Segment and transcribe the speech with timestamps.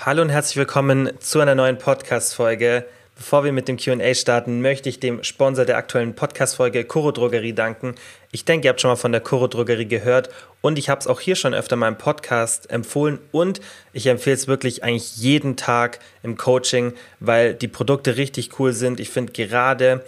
[0.00, 2.86] Hallo und herzlich willkommen zu einer neuen Podcast-Folge.
[3.16, 7.52] Bevor wir mit dem QA starten, möchte ich dem Sponsor der aktuellen Podcast-Folge Koro Drogerie
[7.52, 7.96] danken.
[8.30, 10.30] Ich denke, ihr habt schon mal von der Koro Drogerie gehört
[10.60, 13.60] und ich habe es auch hier schon öfter mal im Podcast empfohlen und
[13.92, 19.00] ich empfehle es wirklich eigentlich jeden Tag im Coaching, weil die Produkte richtig cool sind.
[19.00, 20.04] Ich finde gerade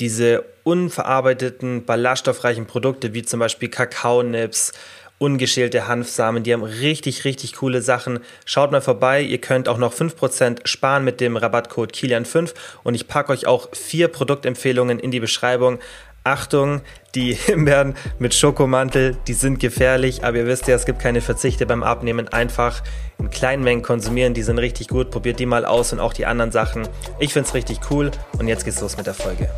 [0.00, 4.72] diese unverarbeiteten, ballaststoffreichen Produkte wie zum Beispiel Kakaonips,
[5.18, 6.42] ungeschälte Hanfsamen.
[6.42, 8.20] Die haben richtig, richtig coole Sachen.
[8.44, 9.20] Schaut mal vorbei.
[9.20, 12.54] Ihr könnt auch noch 5% sparen mit dem Rabattcode Kilian5
[12.84, 15.78] und ich packe euch auch vier Produktempfehlungen in die Beschreibung.
[16.24, 16.82] Achtung,
[17.14, 21.66] die Himbeeren mit Schokomantel, die sind gefährlich, aber ihr wisst ja, es gibt keine Verzichte
[21.66, 22.28] beim Abnehmen.
[22.28, 22.82] Einfach
[23.18, 25.10] in kleinen Mengen konsumieren, die sind richtig gut.
[25.10, 26.86] Probiert die mal aus und auch die anderen Sachen.
[27.18, 29.48] Ich finde es richtig cool und jetzt geht's los mit der Folge.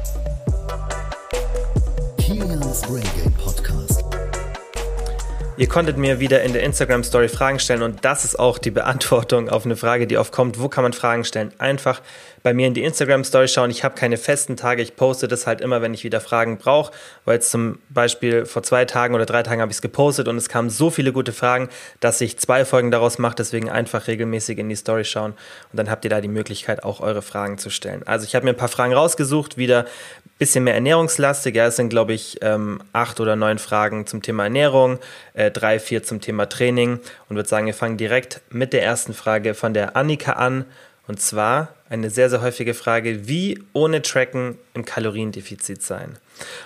[2.19, 3.50] Kilian's Brain Game.
[5.61, 8.71] Ihr konntet mir wieder in der Instagram Story Fragen stellen und das ist auch die
[8.71, 10.59] Beantwortung auf eine Frage, die oft kommt.
[10.59, 11.53] Wo kann man Fragen stellen?
[11.59, 12.01] Einfach
[12.43, 13.71] bei mir in die Instagram Story schauen.
[13.71, 14.81] Ich habe keine festen Tage.
[14.81, 16.93] Ich poste das halt immer, wenn ich wieder Fragen brauche.
[17.27, 20.49] Weil zum Beispiel vor zwei Tagen oder drei Tagen habe ich es gepostet und es
[20.49, 21.69] kamen so viele gute Fragen,
[22.01, 23.35] dass ich zwei Folgen daraus mache.
[23.35, 27.01] Deswegen einfach regelmäßig in die Story schauen und dann habt ihr da die Möglichkeit, auch
[27.01, 28.03] eure Fragen zu stellen.
[28.07, 29.85] Also ich habe mir ein paar Fragen rausgesucht, wieder
[30.41, 31.55] bisschen mehr ernährungslastig.
[31.55, 34.99] Ja, es sind, glaube ich, ähm, acht oder neun Fragen zum Thema Ernährung,
[35.35, 39.13] äh, drei, vier zum Thema Training und würde sagen, wir fangen direkt mit der ersten
[39.13, 40.65] Frage von der Annika an.
[41.07, 46.17] Und zwar eine sehr, sehr häufige Frage, wie ohne Tracken im Kaloriendefizit sein?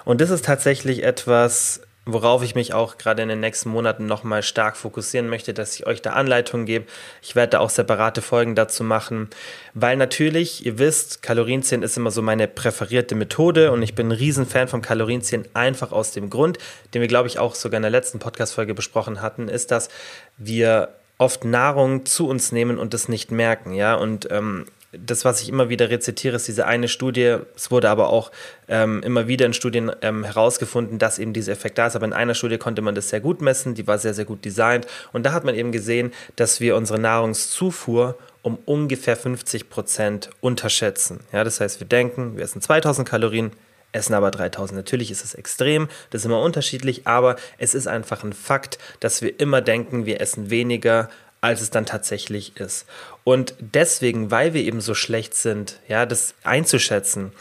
[0.05, 4.42] Und das ist tatsächlich etwas, worauf ich mich auch gerade in den nächsten Monaten nochmal
[4.42, 6.86] stark fokussieren möchte, dass ich euch da Anleitungen gebe.
[7.22, 9.30] Ich werde da auch separate Folgen dazu machen,
[9.72, 14.12] weil natürlich, ihr wisst, Kalorienzählen ist immer so meine präferierte Methode und ich bin ein
[14.12, 16.58] Riesenfan vom Kalorienzählen, einfach aus dem Grund,
[16.92, 19.89] den wir, glaube ich, auch sogar in der letzten Podcast-Folge besprochen hatten, ist, dass
[20.36, 24.66] wir oft Nahrung zu uns nehmen und das nicht merken, ja, und ähm,
[25.04, 27.38] das, was ich immer wieder rezitiere, ist diese eine Studie.
[27.56, 28.30] Es wurde aber auch
[28.68, 31.96] ähm, immer wieder in Studien ähm, herausgefunden, dass eben dieser Effekt da ist.
[31.96, 33.74] Aber in einer Studie konnte man das sehr gut messen.
[33.74, 34.86] Die war sehr, sehr gut designt.
[35.12, 41.20] Und da hat man eben gesehen, dass wir unsere Nahrungszufuhr um ungefähr 50 Prozent unterschätzen.
[41.33, 43.52] Ja, das heißt, wir denken, wir essen 2000 Kalorien,
[43.92, 44.77] essen aber 3000.
[44.77, 49.22] Natürlich ist es extrem, das ist immer unterschiedlich, aber es ist einfach ein Fakt, dass
[49.22, 51.08] wir immer denken, wir essen weniger,
[51.40, 52.86] als es dann tatsächlich ist.
[53.24, 57.33] Und deswegen, weil wir eben so schlecht sind, ja, das einzuschätzen,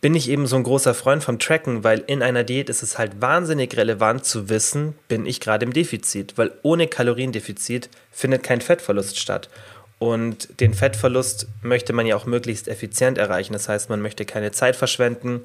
[0.00, 2.98] bin ich eben so ein großer Freund vom Tracken, weil in einer Diät ist es
[2.98, 8.60] halt wahnsinnig relevant zu wissen, bin ich gerade im Defizit, weil ohne Kaloriendefizit findet kein
[8.60, 9.48] Fettverlust statt.
[10.00, 13.52] Und den Fettverlust möchte man ja auch möglichst effizient erreichen.
[13.52, 15.42] Das heißt, man möchte keine Zeit verschwenden,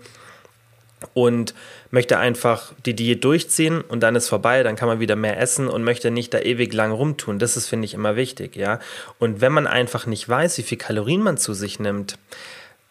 [1.14, 1.54] und
[1.92, 5.68] möchte einfach die Diät durchziehen und dann ist vorbei, dann kann man wieder mehr essen
[5.68, 7.40] und möchte nicht da ewig lang rumtun.
[7.40, 8.80] Das ist, finde ich, immer wichtig, ja.
[9.20, 12.18] Und wenn man einfach nicht weiß, wie viel Kalorien man zu sich nimmt,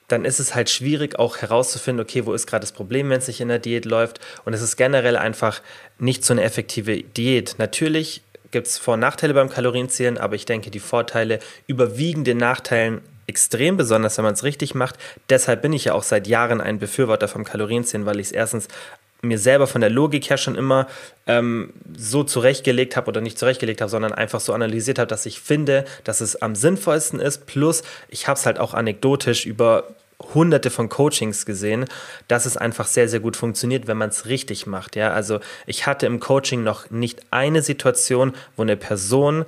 [0.08, 3.26] dann ist es halt schwierig auch herauszufinden, okay, wo ist gerade das Problem, wenn es
[3.26, 4.20] nicht in der Diät läuft.
[4.44, 5.60] Und es ist generell einfach
[5.98, 7.56] nicht so eine effektive Diät.
[7.58, 12.38] Natürlich gibt es Vor- und Nachteile beim Kalorienzählen, aber ich denke, die Vorteile überwiegen den
[12.38, 14.96] Nachteilen extrem, besonders wenn man es richtig macht.
[15.28, 18.68] Deshalb bin ich ja auch seit Jahren ein Befürworter vom Kalorienzählen, weil ich es erstens
[19.22, 20.86] mir selber von der Logik her schon immer
[21.26, 25.40] ähm, so zurechtgelegt habe oder nicht zurechtgelegt habe, sondern einfach so analysiert habe, dass ich
[25.40, 27.46] finde, dass es am sinnvollsten ist.
[27.46, 29.88] Plus, ich habe es halt auch anekdotisch über
[30.34, 31.84] hunderte von Coachings gesehen,
[32.28, 34.96] dass es einfach sehr, sehr gut funktioniert, wenn man es richtig macht.
[34.96, 39.44] Ja, also ich hatte im Coaching noch nicht eine Situation, wo eine Person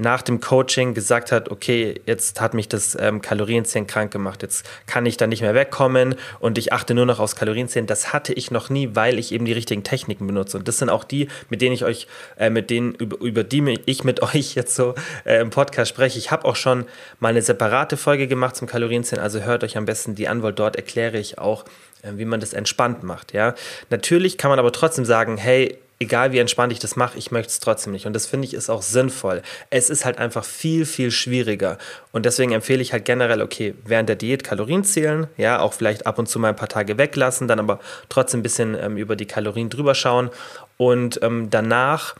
[0.00, 4.68] nach dem Coaching gesagt hat, okay, jetzt hat mich das ähm, Kalorienzählen krank gemacht, jetzt
[4.86, 7.86] kann ich da nicht mehr wegkommen und ich achte nur noch aufs Kalorienzählen.
[7.86, 10.56] Das hatte ich noch nie, weil ich eben die richtigen Techniken benutze.
[10.56, 12.06] Und das sind auch die, mit denen ich euch,
[12.38, 14.94] äh, mit denen, über, über die ich mit euch jetzt so
[15.24, 16.18] äh, im Podcast spreche.
[16.18, 16.86] Ich habe auch schon
[17.18, 20.54] mal eine separate Folge gemacht zum Kalorienzählen, also hört euch am besten die an, weil
[20.54, 21.64] dort erkläre ich auch,
[22.02, 23.34] äh, wie man das entspannt macht.
[23.34, 23.54] Ja?
[23.90, 27.50] Natürlich kann man aber trotzdem sagen, hey, egal wie entspannt ich das mache, ich möchte
[27.50, 28.06] es trotzdem nicht.
[28.06, 29.42] Und das finde ich ist auch sinnvoll.
[29.68, 31.78] Es ist halt einfach viel, viel schwieriger.
[32.10, 36.06] Und deswegen empfehle ich halt generell, okay, während der Diät Kalorien zählen, ja, auch vielleicht
[36.06, 37.78] ab und zu mal ein paar Tage weglassen, dann aber
[38.08, 40.30] trotzdem ein bisschen ähm, über die Kalorien drüber schauen.
[40.78, 42.16] Und ähm, danach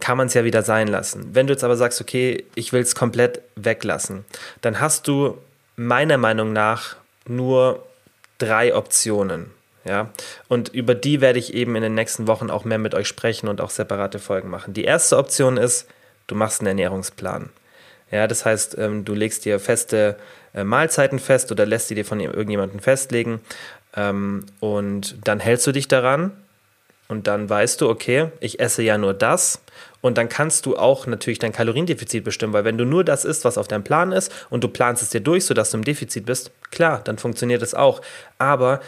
[0.00, 1.28] kann man es ja wieder sein lassen.
[1.34, 4.24] Wenn du jetzt aber sagst, okay, ich will es komplett weglassen,
[4.62, 5.36] dann hast du
[5.76, 6.96] meiner Meinung nach
[7.28, 7.84] nur
[8.38, 9.50] drei Optionen.
[9.84, 10.10] Ja,
[10.48, 13.48] und über die werde ich eben in den nächsten Wochen auch mehr mit euch sprechen
[13.48, 14.74] und auch separate Folgen machen.
[14.74, 15.88] Die erste Option ist,
[16.26, 17.48] du machst einen Ernährungsplan.
[18.10, 20.16] Ja, das heißt, ähm, du legst dir feste
[20.52, 23.40] äh, Mahlzeiten fest oder lässt sie dir von irgendjemandem festlegen
[23.96, 26.32] ähm, und dann hältst du dich daran
[27.10, 29.60] Und dann weißt du, okay, ich esse ja nur das.
[30.00, 33.44] Und dann kannst du auch natürlich dein Kaloriendefizit bestimmen, weil wenn du nur das isst,
[33.44, 36.24] was auf deinem Plan ist, und du planst es dir durch, sodass du im Defizit
[36.24, 38.00] bist, klar, dann funktioniert es auch.
[38.38, 38.78] Aber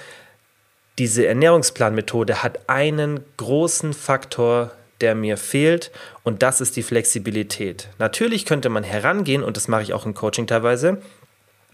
[0.99, 5.91] diese Ernährungsplanmethode hat einen großen Faktor, der mir fehlt,
[6.23, 7.89] und das ist die Flexibilität.
[7.99, 10.99] Natürlich könnte man herangehen, und das mache ich auch im Coaching teilweise,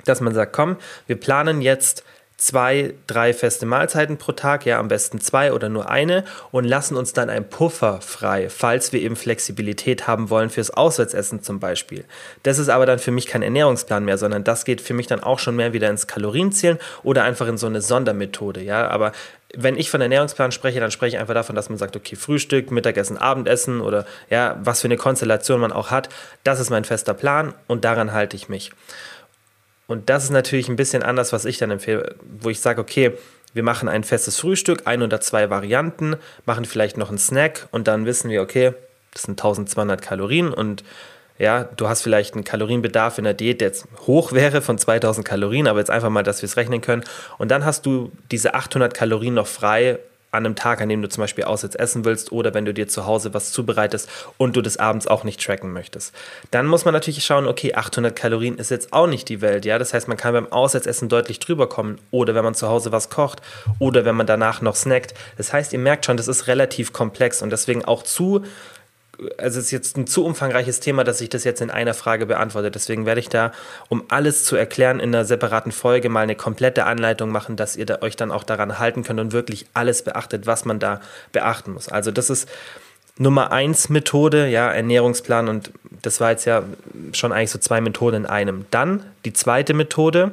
[0.05, 0.77] dass man sagt, komm,
[1.07, 2.05] wir planen jetzt
[2.39, 6.97] zwei, drei feste Mahlzeiten pro Tag, ja am besten zwei oder nur eine und lassen
[6.97, 12.05] uns dann einen Puffer frei, falls wir eben Flexibilität haben wollen fürs Auswärtsessen zum Beispiel.
[12.45, 15.21] Das ist aber dann für mich kein Ernährungsplan mehr, sondern das geht für mich dann
[15.21, 19.13] auch schon mehr wieder ins Kalorienzählen oder einfach in so eine Sondermethode, ja, aber
[19.55, 22.71] wenn ich von Ernährungsplan spreche, dann spreche ich einfach davon, dass man sagt, okay, Frühstück,
[22.71, 26.11] Mittagessen, Abendessen oder ja, was für eine Konstellation man auch hat,
[26.45, 28.71] das ist mein fester Plan und daran halte ich mich.
[29.89, 33.13] Und das ist natürlich ein bisschen anders, was ich dann empfehle, wo ich sage, okay,
[33.55, 37.89] wir machen ein festes Frühstück, ein oder zwei Varianten, machen vielleicht noch einen Snack und
[37.89, 38.75] dann wissen wir, okay,
[39.13, 40.85] das sind 1200 Kalorien und
[41.39, 45.27] ja, du hast vielleicht einen Kalorienbedarf in der Diät, der jetzt hoch wäre von 2000
[45.27, 47.05] Kalorien, aber jetzt einfach mal, dass wir es rechnen können.
[47.39, 50.01] Und dann hast du diese 800 Kalorien noch frei
[50.31, 52.89] an einem Tag, an dem du zum Beispiel auswärts essen willst oder wenn du dir
[52.89, 56.15] zu Hause was zubereitest und du das abends auch nicht tracken möchtest.
[56.51, 59.79] Dann muss man natürlich schauen, okay, 800 Kalorien ist jetzt auch nicht die Welt, ja.
[59.79, 63.11] Das heißt, man kann beim Auswärtsessen deutlich drüber kommen oder wenn man zu Hause was
[63.11, 63.41] kocht
[63.79, 65.15] oder wenn man danach noch snackt.
[65.37, 68.45] Das heißt, ihr merkt schon, das ist relativ komplex und deswegen auch zu
[69.37, 72.27] also es ist jetzt ein zu umfangreiches Thema, dass ich das jetzt in einer Frage
[72.27, 72.71] beantworte.
[72.71, 73.53] Deswegen werde ich da,
[73.89, 77.87] um alles zu erklären, in einer separaten Folge mal eine komplette Anleitung machen, dass ihr
[77.87, 81.01] da euch dann auch daran halten könnt und wirklich alles beachtet, was man da
[81.33, 81.89] beachten muss.
[81.89, 82.49] Also das ist
[83.19, 85.73] Nummer eins Methode, ja, Ernährungsplan und
[86.03, 86.63] das war jetzt ja
[87.13, 88.67] schon eigentlich so zwei Methoden in einem.
[88.71, 90.31] Dann die zweite Methode,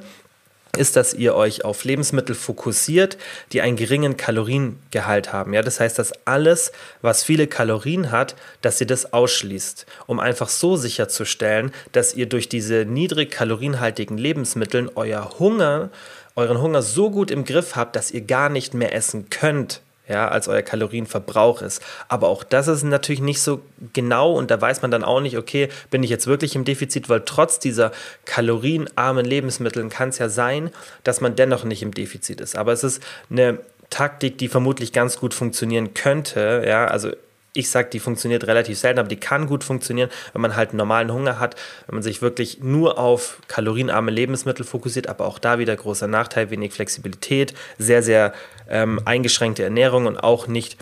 [0.75, 3.17] ist, dass ihr euch auf Lebensmittel fokussiert,
[3.51, 5.53] die einen geringen Kaloriengehalt haben.
[5.53, 10.49] Ja, das heißt, dass alles, was viele Kalorien hat, dass ihr das ausschließt, um einfach
[10.49, 15.89] so sicherzustellen, dass ihr durch diese niedrig kalorienhaltigen Lebensmittel euer Hunger,
[16.35, 20.27] euren Hunger so gut im Griff habt, dass ihr gar nicht mehr essen könnt ja,
[20.27, 21.81] als euer Kalorienverbrauch ist.
[22.07, 23.61] Aber auch das ist natürlich nicht so
[23.93, 27.09] genau und da weiß man dann auch nicht, okay, bin ich jetzt wirklich im Defizit,
[27.09, 27.91] weil trotz dieser
[28.25, 30.71] kalorienarmen Lebensmittel kann es ja sein,
[31.03, 32.55] dass man dennoch nicht im Defizit ist.
[32.55, 33.59] Aber es ist eine
[33.89, 36.63] Taktik, die vermutlich ganz gut funktionieren könnte.
[36.65, 37.11] Ja, also
[37.55, 40.77] ich sage, die funktioniert relativ selten, aber die kann gut funktionieren, wenn man halt einen
[40.77, 41.55] normalen Hunger hat,
[41.87, 46.49] wenn man sich wirklich nur auf kalorienarme Lebensmittel fokussiert, aber auch da wieder großer Nachteil,
[46.49, 48.33] wenig Flexibilität, sehr, sehr
[48.69, 50.77] ähm, eingeschränkte Ernährung und auch nicht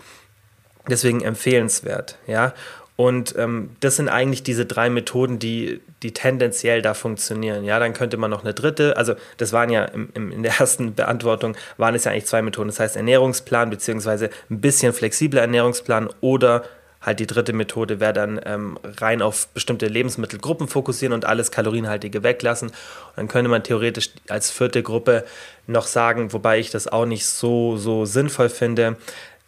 [0.88, 2.18] deswegen empfehlenswert.
[2.26, 2.52] Ja,
[2.96, 7.64] und ähm, das sind eigentlich diese drei Methoden, die, die tendenziell da funktionieren.
[7.64, 10.60] Ja, dann könnte man noch eine dritte, also das waren ja im, im, in der
[10.60, 12.68] ersten Beantwortung, waren es ja eigentlich zwei Methoden.
[12.68, 16.62] Das heißt Ernährungsplan beziehungsweise ein bisschen flexibler Ernährungsplan oder
[17.04, 22.22] halt die dritte Methode wäre dann ähm, rein auf bestimmte Lebensmittelgruppen fokussieren und alles Kalorienhaltige
[22.22, 22.68] weglassen.
[22.68, 25.24] Und dann könnte man theoretisch als vierte Gruppe
[25.66, 28.96] noch sagen, wobei ich das auch nicht so, so sinnvoll finde,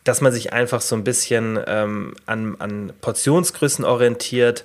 [0.08, 4.64] dass man sich einfach so ein bisschen ähm, an, an Portionsgrößen orientiert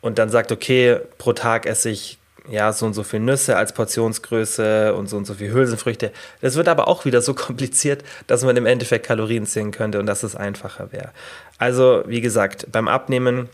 [0.00, 2.18] und dann sagt, okay, pro Tag esse ich
[2.48, 6.12] ja, so und so viel Nüsse als Portionsgröße und so und so viel Hülsenfrüchte.
[6.40, 10.06] Das wird aber auch wieder so kompliziert, dass man im Endeffekt Kalorien zählen könnte und
[10.06, 11.10] dass es einfacher wäre.
[11.58, 13.48] Also, wie gesagt, beim Abnehmen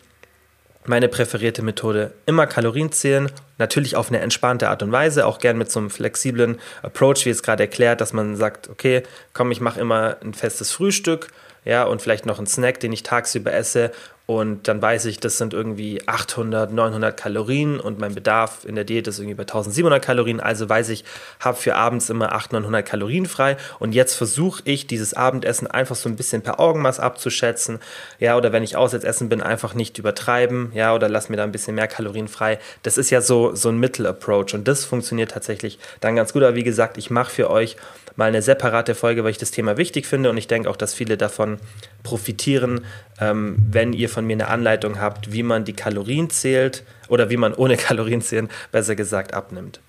[0.86, 2.12] meine präferierte Methode.
[2.26, 5.90] Immer Kalorien zählen, natürlich auf eine entspannte Art und Weise, auch gern mit so einem
[5.90, 10.34] flexiblen Approach, wie es gerade erklärt, dass man sagt, okay, komm, ich mache immer ein
[10.34, 11.28] festes Frühstück,
[11.64, 13.92] ja, und vielleicht noch einen Snack, den ich tagsüber esse
[14.26, 18.84] und dann weiß ich, das sind irgendwie 800, 900 Kalorien und mein Bedarf in der
[18.84, 20.38] Diät ist irgendwie bei 1700 Kalorien.
[20.40, 21.04] Also weiß ich,
[21.40, 23.56] habe für abends immer 800, 900 Kalorien frei.
[23.80, 27.80] Und jetzt versuche ich, dieses Abendessen einfach so ein bisschen per Augenmaß abzuschätzen.
[28.20, 30.70] Ja, oder wenn ich auswärts essen bin, einfach nicht übertreiben.
[30.72, 32.60] Ja, oder lass mir da ein bisschen mehr Kalorien frei.
[32.84, 36.44] Das ist ja so, so ein Mittel-Approach und das funktioniert tatsächlich dann ganz gut.
[36.44, 37.76] Aber wie gesagt, ich mache für euch
[38.16, 40.94] mal eine separate Folge, weil ich das Thema wichtig finde und ich denke auch, dass
[40.94, 41.58] viele davon
[42.02, 42.84] profitieren,
[43.20, 47.36] ähm, wenn ihr von mir eine Anleitung habt, wie man die Kalorien zählt oder wie
[47.36, 49.80] man ohne Kalorien zählen, besser gesagt, abnimmt.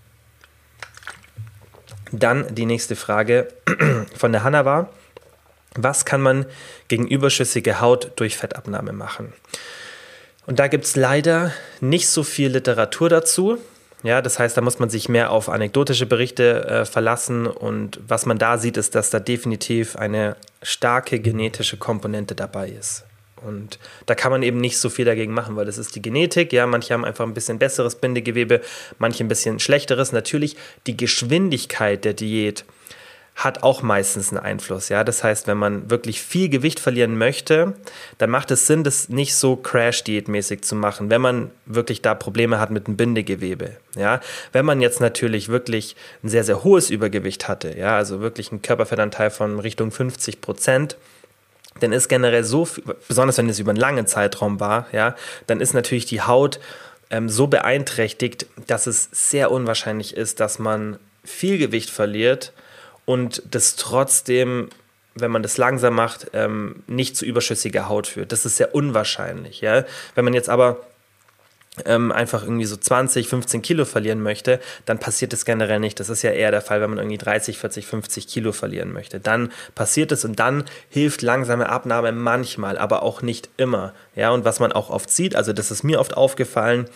[2.12, 3.48] Dann die nächste Frage
[4.15, 4.89] von der Hanna war,
[5.75, 6.46] was kann man
[6.88, 9.34] gegen überschüssige Haut durch Fettabnahme machen?
[10.46, 13.58] Und da gibt es leider nicht so viel Literatur dazu.
[14.03, 18.25] Ja, das heißt, da muss man sich mehr auf anekdotische Berichte äh, verlassen und was
[18.25, 23.05] man da sieht, ist, dass da definitiv eine starke genetische Komponente dabei ist.
[23.45, 26.53] Und da kann man eben nicht so viel dagegen machen, weil das ist die Genetik.
[26.53, 28.62] Ja, manche haben einfach ein bisschen besseres Bindegewebe,
[29.00, 30.12] manche ein bisschen schlechteres.
[30.12, 30.55] Natürlich
[30.88, 32.65] die Geschwindigkeit der Diät
[33.35, 34.89] hat auch meistens einen Einfluss.
[34.89, 37.73] Ja, das heißt, wenn man wirklich viel Gewicht verlieren möchte,
[38.19, 42.59] dann macht es Sinn, das nicht so Crash-Diätmäßig zu machen, wenn man wirklich da Probleme
[42.59, 43.77] hat mit dem Bindegewebe.
[43.95, 44.19] Ja,
[44.51, 48.61] wenn man jetzt natürlich wirklich ein sehr, sehr hohes Übergewicht hatte, ja, also wirklich einen
[48.61, 50.97] Körperfettanteil von Richtung 50 Prozent,
[51.79, 52.67] dann ist generell so,
[53.07, 55.15] besonders wenn es über einen langen Zeitraum war, ja,
[55.47, 56.59] dann ist natürlich die Haut
[57.09, 62.53] ähm, so beeinträchtigt, dass es sehr unwahrscheinlich ist, dass man viel Gewicht verliert
[63.05, 64.69] und das trotzdem,
[65.15, 68.31] wenn man das langsam macht, ähm, nicht zu überschüssiger Haut führt.
[68.31, 69.62] Das ist sehr unwahrscheinlich.
[69.62, 69.86] Ja?
[70.15, 70.79] Wenn man jetzt aber
[71.86, 76.00] ähm, einfach irgendwie so 20, 15 Kilo verlieren möchte, dann passiert das generell nicht.
[76.00, 79.19] Das ist ja eher der Fall, wenn man irgendwie 30, 40, 50 Kilo verlieren möchte.
[79.19, 83.93] Dann passiert es und dann hilft langsame Abnahme manchmal, aber auch nicht immer.
[84.15, 86.88] Ja, und was man auch oft sieht, also das ist mir oft aufgefallen,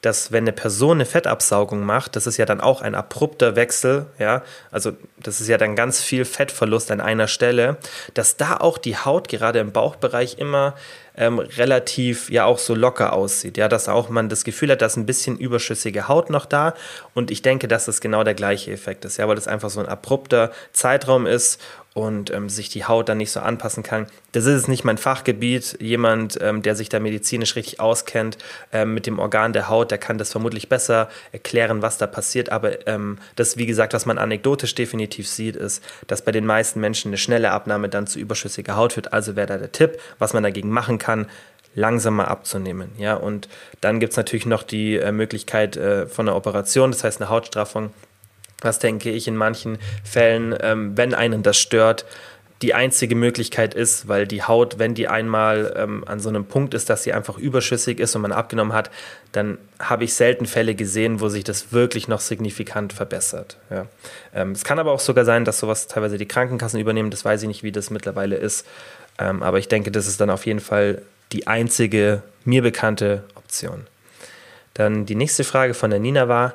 [0.00, 4.06] dass wenn eine Person eine Fettabsaugung macht, das ist ja dann auch ein abrupter Wechsel,
[4.18, 4.92] ja, also
[5.22, 7.76] das ist ja dann ganz viel Fettverlust an einer Stelle,
[8.14, 10.74] dass da auch die Haut gerade im Bauchbereich immer
[11.16, 13.56] ähm, relativ ja auch so locker aussieht.
[13.56, 16.74] Ja, dass auch man das Gefühl hat, dass ein bisschen überschüssige Haut noch da.
[17.14, 19.80] Und ich denke, dass das genau der gleiche Effekt ist, ja, weil das einfach so
[19.80, 21.60] ein abrupter Zeitraum ist
[21.94, 24.06] und ähm, sich die Haut dann nicht so anpassen kann.
[24.32, 25.76] Das ist nicht mein Fachgebiet.
[25.80, 28.38] Jemand, ähm, der sich da medizinisch richtig auskennt
[28.72, 32.50] ähm, mit dem Organ der Haut, der kann das vermutlich besser erklären, was da passiert.
[32.50, 36.80] Aber ähm, das, wie gesagt, was man anekdotisch definitiv sieht, ist, dass bei den meisten
[36.80, 39.12] Menschen eine schnelle Abnahme dann zu überschüssiger Haut führt.
[39.12, 41.28] Also wäre da der Tipp, was man dagegen machen kann,
[41.74, 42.90] langsamer abzunehmen.
[42.98, 43.48] Ja, und
[43.80, 47.30] dann gibt es natürlich noch die äh, Möglichkeit äh, von einer Operation, das heißt eine
[47.30, 47.90] Hautstraffung
[48.64, 52.04] was denke ich in manchen Fällen, ähm, wenn einen das stört,
[52.62, 56.74] die einzige Möglichkeit ist, weil die Haut, wenn die einmal ähm, an so einem Punkt
[56.74, 58.90] ist, dass sie einfach überschüssig ist und man abgenommen hat,
[59.32, 63.58] dann habe ich selten Fälle gesehen, wo sich das wirklich noch signifikant verbessert.
[63.70, 63.86] Ja.
[64.34, 67.42] Ähm, es kann aber auch sogar sein, dass sowas teilweise die Krankenkassen übernehmen, das weiß
[67.42, 68.66] ich nicht, wie das mittlerweile ist.
[69.18, 71.02] Ähm, aber ich denke, das ist dann auf jeden Fall
[71.32, 73.86] die einzige mir bekannte Option.
[74.74, 76.54] Dann die nächste Frage von der Nina war,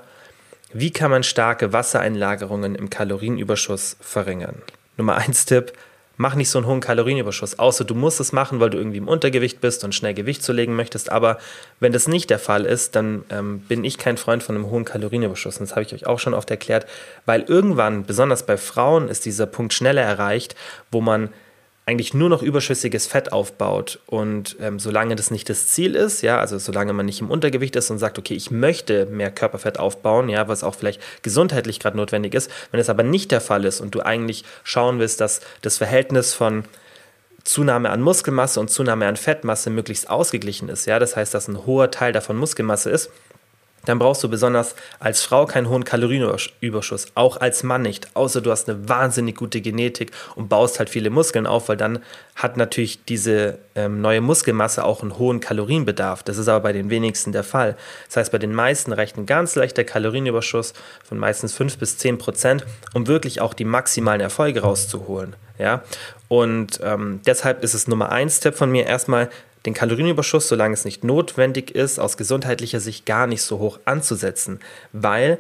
[0.74, 4.62] wie kann man starke Wassereinlagerungen im Kalorienüberschuss verringern?
[4.98, 5.74] Nummer 1 Tipp,
[6.18, 9.08] mach nicht so einen hohen Kalorienüberschuss, außer du musst es machen, weil du irgendwie im
[9.08, 11.12] Untergewicht bist und schnell Gewicht zulegen möchtest.
[11.12, 11.38] Aber
[11.80, 14.84] wenn das nicht der Fall ist, dann ähm, bin ich kein Freund von einem hohen
[14.84, 15.58] Kalorienüberschuss.
[15.58, 16.88] Und das habe ich euch auch schon oft erklärt,
[17.26, 20.56] weil irgendwann, besonders bei Frauen, ist dieser Punkt schneller erreicht,
[20.92, 21.30] wo man
[21.88, 24.00] eigentlich nur noch überschüssiges Fett aufbaut.
[24.08, 27.78] Und ähm, solange das nicht das Ziel ist, ja, also solange man nicht im Untergewicht
[27.78, 31.96] ist und sagt, okay, ich möchte mehr Körperfett aufbauen, ja, was auch vielleicht gesundheitlich gerade
[31.96, 35.40] notwendig ist, wenn es aber nicht der Fall ist und du eigentlich schauen willst, dass
[35.62, 36.66] das Verhältnis von
[37.46, 41.66] Zunahme an Muskelmasse und Zunahme an Fettmasse möglichst ausgeglichen ist, ja, das heißt, dass ein
[41.66, 43.12] hoher Teil davon Muskelmasse ist,
[43.88, 48.52] dann brauchst du besonders als Frau keinen hohen Kalorienüberschuss, auch als Mann nicht, außer du
[48.52, 52.00] hast eine wahnsinnig gute Genetik und baust halt viele Muskeln auf, weil dann
[52.36, 56.24] hat natürlich diese ähm, neue Muskelmasse auch einen hohen Kalorienbedarf.
[56.24, 57.76] Das ist aber bei den wenigsten der Fall.
[58.08, 62.18] Das heißt, bei den meisten reicht ein ganz leichter Kalorienüberschuss von meistens 5 bis 10
[62.18, 65.36] Prozent, um wirklich auch die maximalen Erfolge rauszuholen.
[65.58, 65.84] Ja?
[66.28, 69.30] Und ähm, deshalb ist es Nummer 1 Tipp von mir erstmal
[69.68, 74.60] den Kalorienüberschuss, solange es nicht notwendig ist, aus gesundheitlicher Sicht gar nicht so hoch anzusetzen,
[74.94, 75.38] weil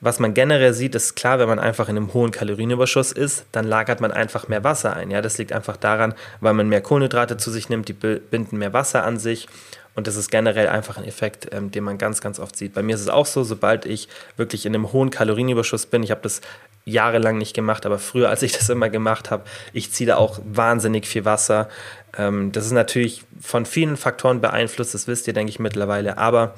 [0.00, 3.64] was man generell sieht, ist klar, wenn man einfach in einem hohen Kalorienüberschuss ist, dann
[3.64, 5.10] lagert man einfach mehr Wasser ein.
[5.10, 8.74] Ja, das liegt einfach daran, weil man mehr Kohlenhydrate zu sich nimmt, die binden mehr
[8.74, 9.48] Wasser an sich
[9.94, 12.74] und das ist generell einfach ein Effekt, ähm, den man ganz, ganz oft sieht.
[12.74, 16.10] Bei mir ist es auch so, sobald ich wirklich in einem hohen Kalorienüberschuss bin, ich
[16.10, 16.40] habe das
[16.84, 20.40] jahrelang nicht gemacht, aber früher, als ich das immer gemacht habe, ich ziehe da auch
[20.44, 21.68] wahnsinnig viel Wasser.
[22.16, 26.54] Ähm, das ist natürlich von vielen Faktoren beeinflusst, das wisst ihr, denke ich, mittlerweile, aber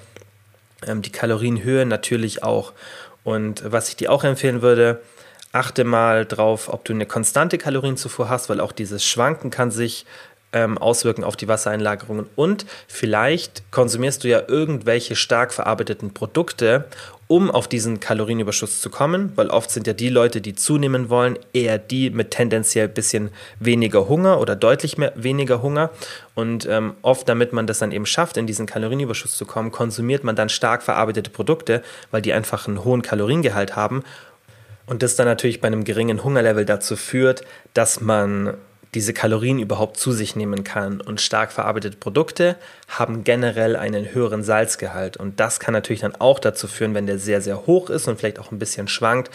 [0.87, 2.73] ähm, die Kalorienhöhe natürlich auch.
[3.25, 5.01] Und was ich dir auch empfehlen würde,
[5.53, 10.07] achte mal drauf, ob du eine konstante Kalorienzufuhr hast, weil auch dieses Schwanken kann sich
[10.57, 12.27] ähm, auswirken auf die Wassereinlagerungen.
[12.35, 16.87] Und vielleicht konsumierst du ja irgendwelche stark verarbeiteten Produkte,
[17.29, 21.39] um auf diesen Kalorienüberschuss zu kommen, weil oft sind ja die Leute, die zunehmen wollen,
[21.53, 25.91] eher die mit tendenziell ein bisschen weniger Hunger oder deutlich mehr, weniger Hunger.
[26.35, 30.25] Und ähm, oft, damit man das dann eben schafft, in diesen Kalorienüberschuss zu kommen, konsumiert
[30.25, 34.05] man dann stark verarbeitete Produkte, weil die einfach einen hohen Kaloriengehalt haben.
[34.87, 37.43] Und das dann natürlich bei einem geringen Hungerlevel dazu führt,
[37.75, 38.55] dass man
[38.97, 41.03] diese Kalorien überhaupt zu sich nehmen kann.
[41.03, 42.57] Und stark verarbeitete Produkte
[42.89, 45.19] haben generell einen höheren Salzgehalt.
[45.19, 48.19] Und das kann natürlich dann auch dazu führen, wenn der sehr, sehr hoch ist und
[48.19, 49.31] vielleicht auch ein bisschen schwankt,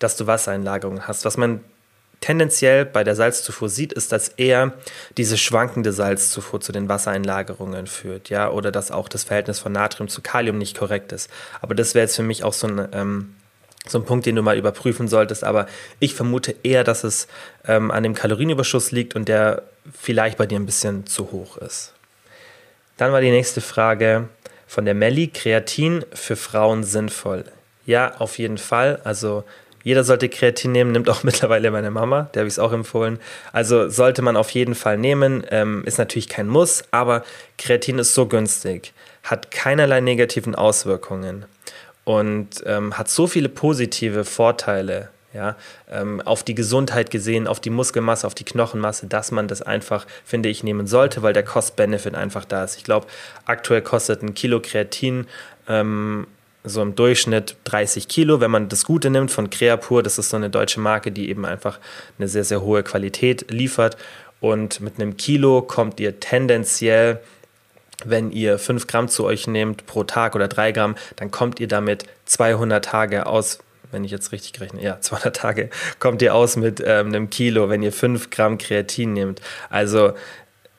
[0.00, 1.24] dass du Wassereinlagerungen hast.
[1.24, 1.60] Was man
[2.20, 4.72] tendenziell bei der Salzzufuhr sieht, ist, dass eher
[5.16, 10.08] diese schwankende Salzzufuhr zu den Wassereinlagerungen führt, ja, oder dass auch das Verhältnis von Natrium
[10.08, 11.30] zu Kalium nicht korrekt ist.
[11.60, 13.34] Aber das wäre jetzt für mich auch so ein ähm,
[13.86, 15.44] so ein Punkt, den du mal überprüfen solltest.
[15.44, 15.66] Aber
[16.00, 17.28] ich vermute eher, dass es
[17.66, 19.62] ähm, an dem Kalorienüberschuss liegt und der
[19.92, 21.92] vielleicht bei dir ein bisschen zu hoch ist.
[22.96, 24.28] Dann war die nächste Frage
[24.66, 25.28] von der Melli.
[25.28, 27.44] Kreatin für Frauen sinnvoll?
[27.86, 29.00] Ja, auf jeden Fall.
[29.04, 29.44] Also
[29.82, 33.18] jeder sollte Kreatin nehmen, nimmt auch mittlerweile meine Mama, der habe ich es auch empfohlen.
[33.52, 37.22] Also sollte man auf jeden Fall nehmen, ähm, ist natürlich kein Muss, aber
[37.58, 41.44] Kreatin ist so günstig, hat keinerlei negativen Auswirkungen
[42.04, 45.56] und ähm, hat so viele positive Vorteile, ja,
[45.90, 50.06] ähm, auf die Gesundheit gesehen, auf die Muskelmasse, auf die Knochenmasse, dass man das einfach,
[50.24, 52.76] finde ich, nehmen sollte, weil der Cost-Benefit einfach da ist.
[52.76, 53.06] Ich glaube,
[53.44, 55.26] aktuell kostet ein Kilo Kreatin
[55.68, 56.26] ähm,
[56.64, 60.36] so im Durchschnitt 30 Kilo, wenn man das Gute nimmt von Creapur, das ist so
[60.36, 61.78] eine deutsche Marke, die eben einfach
[62.18, 63.98] eine sehr, sehr hohe Qualität liefert.
[64.40, 67.20] Und mit einem Kilo kommt ihr tendenziell
[68.04, 71.68] wenn ihr 5 Gramm zu euch nehmt pro Tag oder 3 Gramm, dann kommt ihr
[71.68, 73.58] damit 200 Tage aus.
[73.90, 77.68] Wenn ich jetzt richtig gerechnet, ja, 200 Tage kommt ihr aus mit ähm, einem Kilo,
[77.68, 79.40] wenn ihr 5 Gramm Kreatin nehmt.
[79.70, 80.14] Also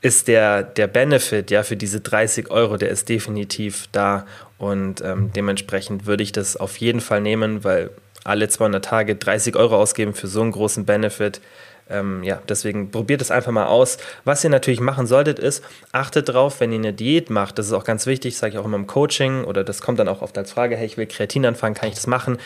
[0.02, 5.32] ist der, der Benefit ja für diese 30 Euro, der ist definitiv da und ähm,
[5.36, 7.90] dementsprechend würde ich das auf jeden Fall nehmen, weil
[8.24, 11.42] alle 200 Tage 30 Euro ausgeben für so einen großen Benefit
[11.89, 13.98] ähm, ja, deswegen probiert es einfach mal aus.
[14.24, 17.74] Was ihr natürlich machen solltet, ist, achtet drauf, wenn ihr eine Diät macht, das ist
[17.74, 20.38] auch ganz wichtig, sage ich auch immer im Coaching oder das kommt dann auch oft
[20.38, 22.38] als Frage, hey, ich will Kreatin anfangen, kann ich das machen?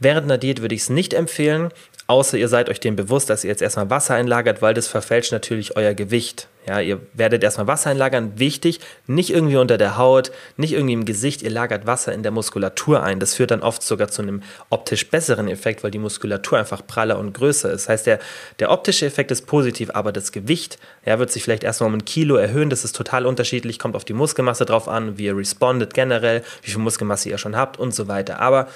[0.00, 1.70] Während einer Diät würde ich es nicht empfehlen,
[2.06, 5.32] außer ihr seid euch dem bewusst, dass ihr jetzt erstmal Wasser einlagert, weil das verfälscht
[5.32, 6.48] natürlich euer Gewicht.
[6.66, 8.32] Ja, ihr werdet erstmal Wasser einlagern.
[8.36, 11.40] Wichtig, nicht irgendwie unter der Haut, nicht irgendwie im Gesicht.
[11.42, 13.20] Ihr lagert Wasser in der Muskulatur ein.
[13.20, 17.18] Das führt dann oft sogar zu einem optisch besseren Effekt, weil die Muskulatur einfach praller
[17.18, 17.84] und größer ist.
[17.84, 18.18] Das heißt, der,
[18.58, 22.04] der optische Effekt ist positiv, aber das Gewicht ja, wird sich vielleicht erstmal um ein
[22.04, 22.68] Kilo erhöhen.
[22.68, 26.70] Das ist total unterschiedlich, kommt auf die Muskelmasse drauf an, wie ihr respondet generell, wie
[26.70, 28.40] viel Muskelmasse ihr schon habt und so weiter.
[28.40, 28.68] Aber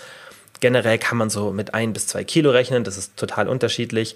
[0.63, 4.15] Generell kann man so mit ein bis zwei Kilo rechnen, das ist total unterschiedlich.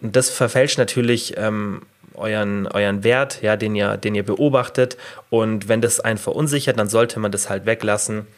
[0.00, 1.82] Das verfälscht natürlich ähm,
[2.14, 4.96] euren, euren Wert, ja, den, ihr, den ihr beobachtet.
[5.28, 8.28] Und wenn das einen verunsichert, dann sollte man das halt weglassen.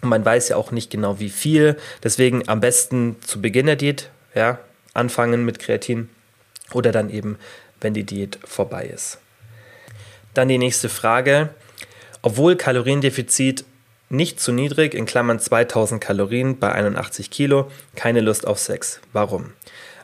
[0.00, 1.76] Und man weiß ja auch nicht genau, wie viel.
[2.04, 4.60] Deswegen am besten zu Beginn der Diät ja,
[4.94, 6.08] anfangen mit Kreatin
[6.72, 7.36] oder dann eben,
[7.80, 9.18] wenn die Diät vorbei ist.
[10.34, 11.48] Dann die nächste Frage.
[12.22, 13.64] Obwohl Kaloriendefizit
[14.08, 19.00] nicht zu niedrig, in Klammern 2000 Kalorien bei 81 Kilo, keine Lust auf Sex.
[19.12, 19.52] Warum?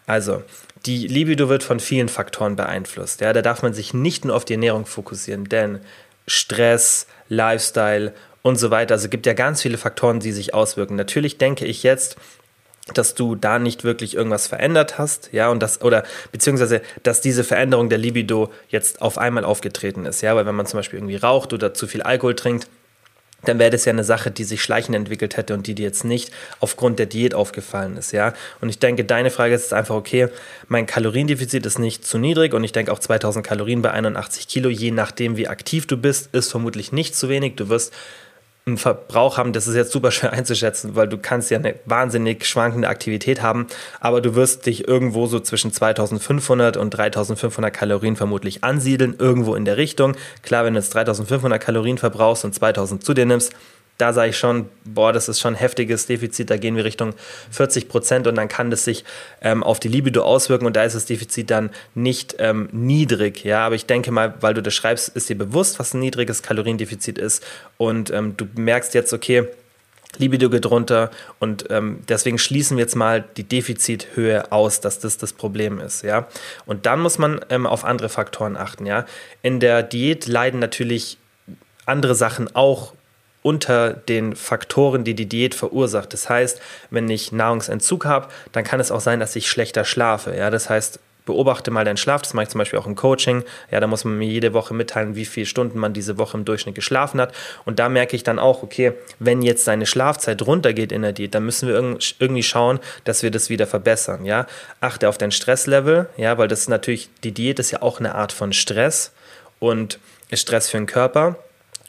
[0.07, 0.43] Also,
[0.87, 3.21] die Libido wird von vielen Faktoren beeinflusst.
[3.21, 5.81] Ja, da darf man sich nicht nur auf die Ernährung fokussieren, denn
[6.27, 8.13] Stress, Lifestyle
[8.43, 10.97] und so weiter, also gibt ja ganz viele Faktoren, die sich auswirken.
[10.97, 12.17] Natürlich denke ich jetzt,
[12.95, 17.45] dass du da nicht wirklich irgendwas verändert hast, ja, und das, oder beziehungsweise, dass diese
[17.45, 21.17] Veränderung der Libido jetzt auf einmal aufgetreten ist, ja, weil wenn man zum Beispiel irgendwie
[21.17, 22.67] raucht oder zu viel Alkohol trinkt,
[23.45, 26.05] dann wäre das ja eine Sache, die sich schleichend entwickelt hätte und die dir jetzt
[26.05, 28.35] nicht aufgrund der Diät aufgefallen ist, ja.
[28.61, 30.29] Und ich denke, deine Frage ist einfach, okay,
[30.69, 34.69] mein Kaloriendefizit ist nicht zu niedrig und ich denke auch 2000 Kalorien bei 81 Kilo,
[34.69, 37.57] je nachdem wie aktiv du bist, ist vermutlich nicht zu wenig.
[37.57, 37.93] Du wirst
[38.65, 42.47] einen Verbrauch haben, das ist jetzt super schwer einzuschätzen, weil du kannst ja eine wahnsinnig
[42.47, 43.67] schwankende Aktivität haben,
[44.01, 49.65] aber du wirst dich irgendwo so zwischen 2500 und 3500 Kalorien vermutlich ansiedeln, irgendwo in
[49.65, 50.17] der Richtung.
[50.43, 53.53] Klar, wenn du jetzt 3500 Kalorien verbrauchst und 2000 zu dir nimmst,
[54.03, 57.15] da sage ich schon, boah, das ist schon ein heftiges Defizit, da gehen wir Richtung
[57.53, 59.05] 40 Prozent und dann kann das sich
[59.41, 63.65] ähm, auf die Libido auswirken und da ist das Defizit dann nicht ähm, niedrig, ja,
[63.65, 67.17] aber ich denke mal, weil du das schreibst, ist dir bewusst, was ein niedriges Kaloriendefizit
[67.17, 69.47] ist und ähm, du merkst jetzt, okay,
[70.19, 75.17] Libido geht runter und ähm, deswegen schließen wir jetzt mal die Defizithöhe aus, dass das
[75.17, 76.27] das Problem ist, ja.
[76.67, 79.07] Und dann muss man ähm, auf andere Faktoren achten, ja.
[79.43, 81.19] In der Diät leiden natürlich
[81.87, 82.95] andere Sachen auch
[83.43, 86.13] unter den Faktoren, die die Diät verursacht.
[86.13, 90.35] Das heißt, wenn ich Nahrungsentzug habe, dann kann es auch sein, dass ich schlechter schlafe.
[90.37, 92.23] Ja, das heißt, beobachte mal deinen Schlaf.
[92.23, 93.45] Das mache ich zum Beispiel auch im Coaching.
[93.71, 96.45] Ja, da muss man mir jede Woche mitteilen, wie viele Stunden man diese Woche im
[96.45, 97.35] Durchschnitt geschlafen hat.
[97.65, 101.35] Und da merke ich dann auch, okay, wenn jetzt deine Schlafzeit runtergeht in der Diät,
[101.35, 101.77] dann müssen wir
[102.19, 104.25] irgendwie schauen, dass wir das wieder verbessern.
[104.25, 104.47] Ja,
[104.81, 106.09] achte auf dein Stresslevel.
[106.17, 109.13] Ja, weil das ist natürlich, die Diät ist ja auch eine Art von Stress
[109.59, 109.99] und
[110.33, 111.37] Stress für den Körper.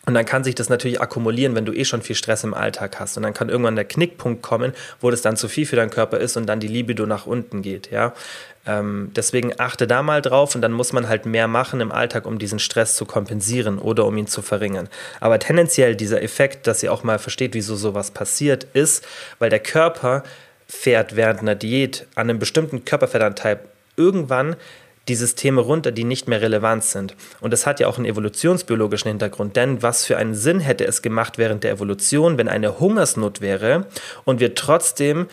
[0.05, 2.99] Und dann kann sich das natürlich akkumulieren, wenn du eh schon viel Stress im Alltag
[2.99, 3.15] hast.
[3.15, 6.17] Und dann kann irgendwann der Knickpunkt kommen, wo das dann zu viel für deinen Körper
[6.17, 7.89] ist und dann die Libido nach unten geht.
[7.89, 8.13] Ja?
[8.65, 12.25] Ähm, deswegen achte da mal drauf und dann muss man halt mehr machen im Alltag,
[12.25, 14.89] um diesen Stress zu kompensieren oder um ihn zu verringern.
[15.21, 19.05] Aber tendenziell dieser Effekt, dass ihr auch mal versteht, wieso sowas passiert, ist,
[19.39, 20.23] weil der Körper
[20.67, 23.59] fährt während einer Diät an einem bestimmten Körperfettanteil
[23.95, 24.55] irgendwann
[25.07, 27.15] die Systeme runter, die nicht mehr relevant sind.
[27.41, 31.01] Und das hat ja auch einen evolutionsbiologischen Hintergrund, denn was für einen Sinn hätte es
[31.01, 33.85] gemacht während der Evolution, wenn eine Hungersnot wäre
[34.23, 35.27] und wir trotzdem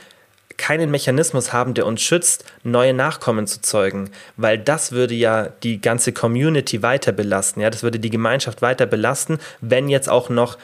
[0.57, 5.81] keinen Mechanismus haben, der uns schützt, neue Nachkommen zu zeugen, weil das würde ja die
[5.81, 10.59] ganze Community weiter belasten, ja, das würde die Gemeinschaft weiter belasten, wenn jetzt auch noch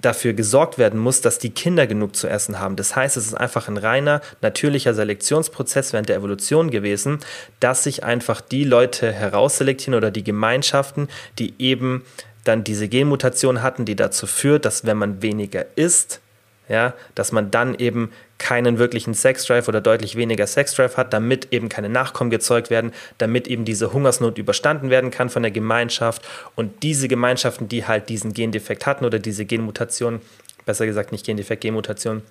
[0.00, 2.76] dafür gesorgt werden muss, dass die Kinder genug zu essen haben.
[2.76, 7.18] Das heißt, es ist einfach ein reiner natürlicher Selektionsprozess während der Evolution gewesen,
[7.60, 11.08] dass sich einfach die Leute herausselektieren oder die Gemeinschaften,
[11.38, 12.04] die eben
[12.44, 16.20] dann diese Genmutation hatten, die dazu führt, dass wenn man weniger isst,
[16.68, 21.68] ja, dass man dann eben keinen wirklichen Sexdrive oder deutlich weniger Sexdrive hat, damit eben
[21.68, 26.22] keine Nachkommen gezeugt werden, damit eben diese Hungersnot überstanden werden kann von der Gemeinschaft
[26.54, 30.20] und diese Gemeinschaften, die halt diesen Gendefekt hatten oder diese Genmutation,
[30.64, 32.22] besser gesagt nicht Gendefekt, Genmutation,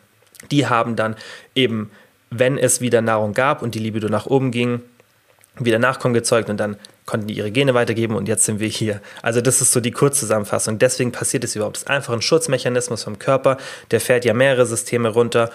[0.51, 1.15] die haben dann
[1.55, 1.91] eben,
[2.29, 4.81] wenn es wieder Nahrung gab und die Libido nach oben ging,
[5.59, 9.01] wieder Nachkommen gezeugt und dann konnten die ihre Gene weitergeben und jetzt sind wir hier.
[9.21, 10.77] Also das ist so die Kurzzusammenfassung.
[10.77, 11.77] Deswegen passiert es überhaupt.
[11.77, 13.57] Das ist einfach ein Schutzmechanismus vom Körper,
[13.91, 15.49] der fährt ja mehrere Systeme runter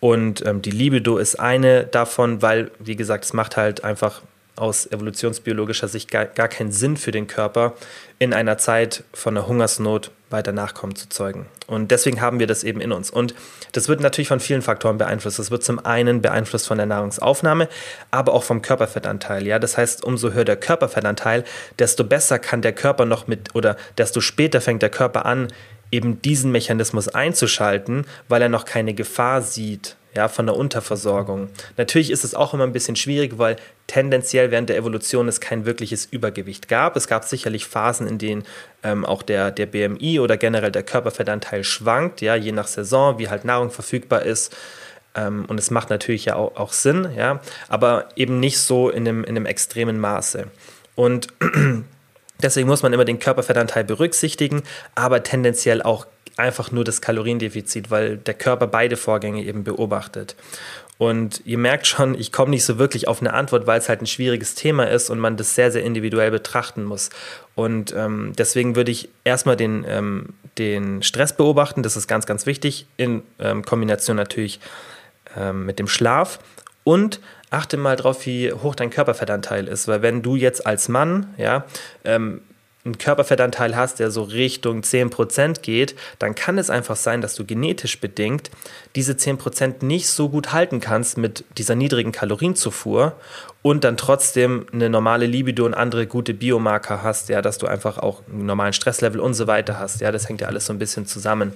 [0.00, 4.22] und ähm, die Libido ist eine davon, weil, wie gesagt, es macht halt einfach
[4.58, 7.74] aus evolutionsbiologischer Sicht gar, gar keinen Sinn für den Körper,
[8.18, 11.46] in einer Zeit von einer Hungersnot weiter Nachkommen zu zeugen.
[11.66, 13.10] Und deswegen haben wir das eben in uns.
[13.10, 13.34] Und
[13.72, 15.38] das wird natürlich von vielen Faktoren beeinflusst.
[15.38, 17.68] Das wird zum einen beeinflusst von der Nahrungsaufnahme,
[18.10, 19.46] aber auch vom Körperfettanteil.
[19.46, 21.44] Ja, das heißt, umso höher der Körperfettanteil,
[21.78, 25.48] desto besser kann der Körper noch mit oder desto später fängt der Körper an,
[25.90, 31.48] eben diesen Mechanismus einzuschalten, weil er noch keine Gefahr sieht ja, von der Unterversorgung.
[31.76, 35.64] Natürlich ist es auch immer ein bisschen schwierig, weil tendenziell während der Evolution es kein
[35.64, 36.96] wirkliches Übergewicht gab.
[36.96, 38.42] Es gab sicherlich Phasen, in denen
[38.82, 43.28] ähm, auch der, der BMI oder generell der Körperfettanteil schwankt, ja, je nach Saison, wie
[43.28, 44.56] halt Nahrung verfügbar ist.
[45.14, 49.06] Ähm, und es macht natürlich ja auch, auch Sinn, ja, aber eben nicht so in
[49.06, 50.46] einem, in einem extremen Maße.
[50.94, 51.28] Und
[52.42, 54.62] Deswegen muss man immer den Körperfettanteil berücksichtigen,
[54.94, 60.36] aber tendenziell auch einfach nur das Kaloriendefizit, weil der Körper beide Vorgänge eben beobachtet.
[60.98, 64.02] Und ihr merkt schon, ich komme nicht so wirklich auf eine Antwort, weil es halt
[64.02, 67.10] ein schwieriges Thema ist und man das sehr, sehr individuell betrachten muss.
[67.54, 72.46] Und ähm, deswegen würde ich erstmal den, ähm, den Stress beobachten, das ist ganz, ganz
[72.46, 74.58] wichtig, in ähm, Kombination natürlich
[75.36, 76.40] ähm, mit dem Schlaf.
[76.82, 77.20] Und
[77.50, 81.64] achte mal drauf, wie hoch dein Körperfettanteil ist, weil wenn du jetzt als Mann, ja,
[82.04, 82.40] ähm,
[82.84, 87.44] einen Körperfettanteil hast, der so Richtung 10% geht, dann kann es einfach sein, dass du
[87.44, 88.50] genetisch bedingt
[88.96, 93.14] diese 10% nicht so gut halten kannst mit dieser niedrigen Kalorienzufuhr
[93.62, 97.98] und dann trotzdem eine normale Libido und andere gute Biomarker hast, ja, dass du einfach
[97.98, 100.00] auch einen normalen Stresslevel und so weiter hast.
[100.00, 101.52] Ja, das hängt ja alles so ein bisschen zusammen.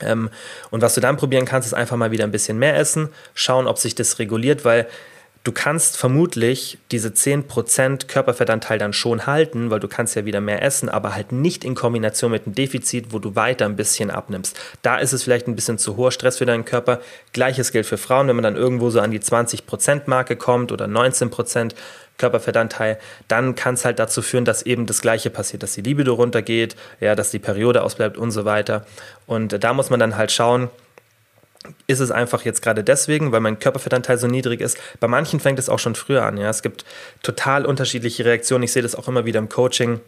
[0.00, 0.30] Ähm,
[0.70, 3.66] und was du dann probieren kannst, ist einfach mal wieder ein bisschen mehr essen, schauen,
[3.66, 4.86] ob sich das reguliert, weil
[5.44, 10.62] du kannst vermutlich diese 10% Körperfettanteil dann schon halten, weil du kannst ja wieder mehr
[10.62, 14.58] essen, aber halt nicht in Kombination mit einem Defizit, wo du weiter ein bisschen abnimmst.
[14.82, 17.00] Da ist es vielleicht ein bisschen zu hoher Stress für deinen Körper.
[17.32, 20.84] Gleiches gilt für Frauen, wenn man dann irgendwo so an die 20% Marke kommt oder
[20.84, 21.72] 19%,
[22.18, 26.14] Körperfettanteil, dann kann es halt dazu führen, dass eben das Gleiche passiert, dass die Libido
[26.14, 28.84] runtergeht, ja, dass die Periode ausbleibt und so weiter.
[29.26, 30.68] Und äh, da muss man dann halt schauen,
[31.86, 34.78] ist es einfach jetzt gerade deswegen, weil mein Körperfettanteil so niedrig ist.
[35.00, 36.36] Bei manchen fängt es auch schon früher an.
[36.36, 36.84] Ja, es gibt
[37.22, 38.64] total unterschiedliche Reaktionen.
[38.64, 40.00] Ich sehe das auch immer wieder im Coaching.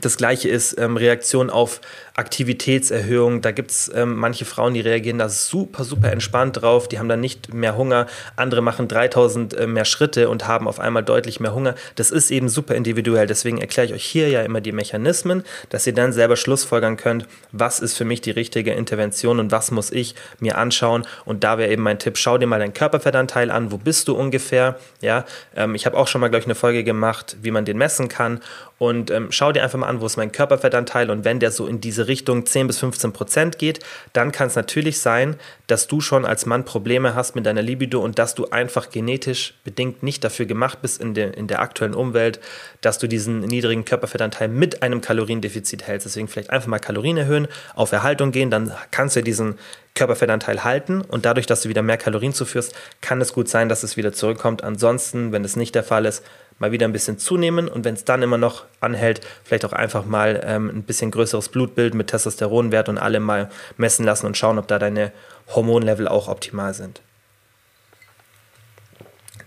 [0.00, 1.80] Das gleiche ist ähm, Reaktion auf
[2.20, 3.40] Aktivitätserhöhung.
[3.40, 6.86] Da gibt es ähm, manche Frauen, die reagieren da super, super entspannt drauf.
[6.86, 8.06] Die haben dann nicht mehr Hunger.
[8.36, 11.74] Andere machen 3000 äh, mehr Schritte und haben auf einmal deutlich mehr Hunger.
[11.94, 13.26] Das ist eben super individuell.
[13.26, 17.26] Deswegen erkläre ich euch hier ja immer die Mechanismen, dass ihr dann selber Schlussfolgern könnt,
[17.52, 21.06] was ist für mich die richtige Intervention und was muss ich mir anschauen.
[21.24, 23.72] Und da wäre eben mein Tipp, schau dir mal deinen Körperfettanteil an.
[23.72, 24.78] Wo bist du ungefähr?
[25.00, 25.24] Ja,
[25.56, 28.08] ähm, ich habe auch schon mal, glaube ich, eine Folge gemacht, wie man den messen
[28.08, 28.40] kann.
[28.76, 31.66] Und ähm, schau dir einfach mal an, wo ist mein Körperfettanteil und wenn der so
[31.66, 33.80] in diese Richtung 10 bis 15 Prozent geht,
[34.12, 38.00] dann kann es natürlich sein, dass du schon als Mann Probleme hast mit deiner Libido
[38.00, 41.94] und dass du einfach genetisch bedingt nicht dafür gemacht bist in der, in der aktuellen
[41.94, 42.40] Umwelt,
[42.82, 46.06] dass du diesen niedrigen Körperfettanteil mit einem Kaloriendefizit hältst.
[46.06, 49.58] Deswegen vielleicht einfach mal Kalorien erhöhen, auf Erhaltung gehen, dann kannst du diesen
[49.94, 53.82] Körperfettanteil halten und dadurch, dass du wieder mehr Kalorien zuführst, kann es gut sein, dass
[53.82, 54.62] es wieder zurückkommt.
[54.62, 56.24] Ansonsten, wenn es nicht der Fall ist,
[56.60, 60.04] mal wieder ein bisschen zunehmen und wenn es dann immer noch anhält, vielleicht auch einfach
[60.04, 64.58] mal ähm, ein bisschen größeres Blutbild mit Testosteronwert und alle mal messen lassen und schauen,
[64.58, 65.10] ob da deine
[65.48, 67.00] Hormonlevel auch optimal sind.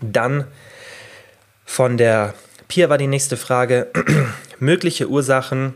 [0.00, 0.46] Dann
[1.64, 2.34] von der
[2.68, 3.90] Pia war die nächste Frage.
[4.58, 5.74] Mögliche Ursachen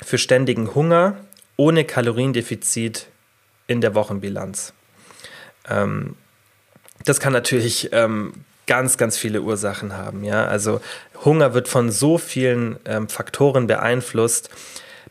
[0.00, 1.16] für ständigen Hunger
[1.56, 3.08] ohne Kaloriendefizit
[3.66, 4.72] in der Wochenbilanz.
[5.68, 6.14] Ähm,
[7.04, 10.22] das kann natürlich ähm, ganz, ganz viele Ursachen haben.
[10.22, 10.46] Ja?
[10.46, 10.80] Also
[11.24, 14.50] Hunger wird von so vielen ähm, Faktoren beeinflusst,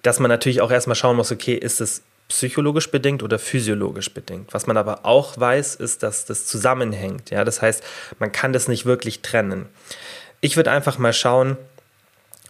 [0.03, 4.53] dass man natürlich auch erstmal schauen muss, okay, ist es psychologisch bedingt oder physiologisch bedingt.
[4.53, 7.29] Was man aber auch weiß, ist, dass das zusammenhängt.
[7.29, 7.83] Ja, das heißt,
[8.19, 9.67] man kann das nicht wirklich trennen.
[10.39, 11.57] Ich würde einfach mal schauen,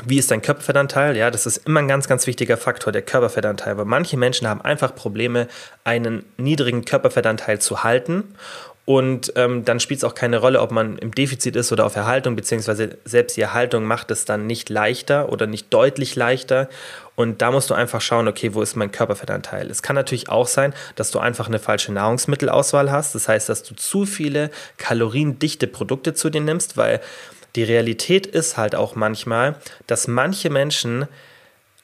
[0.05, 1.17] wie ist dein Körperfettanteil?
[1.17, 4.61] Ja, das ist immer ein ganz, ganz wichtiger Faktor, der Körperfettanteil, weil manche Menschen haben
[4.61, 5.47] einfach Probleme,
[5.83, 8.35] einen niedrigen Körperfettanteil zu halten.
[8.89, 11.97] Und ähm, dann spielt es auch keine Rolle, ob man im Defizit ist oder auf
[11.97, 16.69] Erhaltung, beziehungsweise selbst die Erhaltung macht es dann nicht leichter oder nicht deutlich leichter.
[17.15, 19.69] Und da musst du einfach schauen, okay, wo ist mein Körperfettanteil?
[19.69, 23.13] Es kann natürlich auch sein, dass du einfach eine falsche Nahrungsmittelauswahl hast.
[23.13, 27.01] Das heißt, dass du zu viele kaloriendichte Produkte zu dir nimmst, weil
[27.57, 29.55] die Realität ist halt auch manchmal,
[29.87, 31.07] dass manche Menschen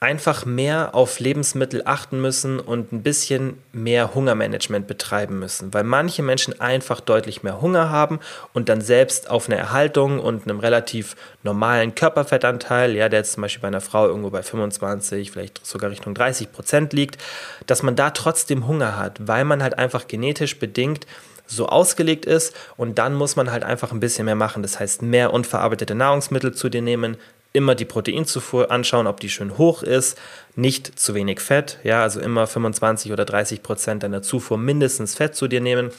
[0.04, 6.22] einfach mehr auf Lebensmittel achten müssen und ein bisschen mehr Hungermanagement betreiben müssen, weil manche
[6.22, 8.20] Menschen einfach deutlich mehr Hunger haben
[8.52, 13.44] und dann selbst auf eine Erhaltung und einem relativ normalen Körperfettanteil, ja, der jetzt zum
[13.44, 17.18] Beispiel bei einer Frau irgendwo bei 25, vielleicht sogar Richtung 30 Prozent liegt,
[17.66, 21.08] dass man da trotzdem Hunger hat, weil man halt einfach genetisch bedingt
[21.48, 24.64] so ausgelegt ist und dann muss man halt einfach ein bisschen mehr machen.
[24.64, 27.16] Das heißt, mehr unverarbeitete Nahrungsmittel zu dir nehmen,
[27.54, 30.18] immer die Proteinzufuhr anschauen, ob die schön hoch ist,
[30.56, 35.36] nicht zu wenig Fett, ja, also immer 25 oder 30 Prozent deiner Zufuhr mindestens Fett
[35.36, 35.92] zu dir nehmen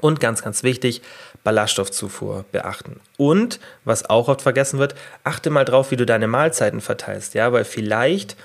[0.00, 1.02] und ganz, ganz wichtig,
[1.42, 3.00] Ballaststoffzufuhr beachten.
[3.16, 4.94] Und, was auch oft vergessen wird,
[5.24, 8.36] achte mal drauf, wie du deine Mahlzeiten verteilst, ja, weil vielleicht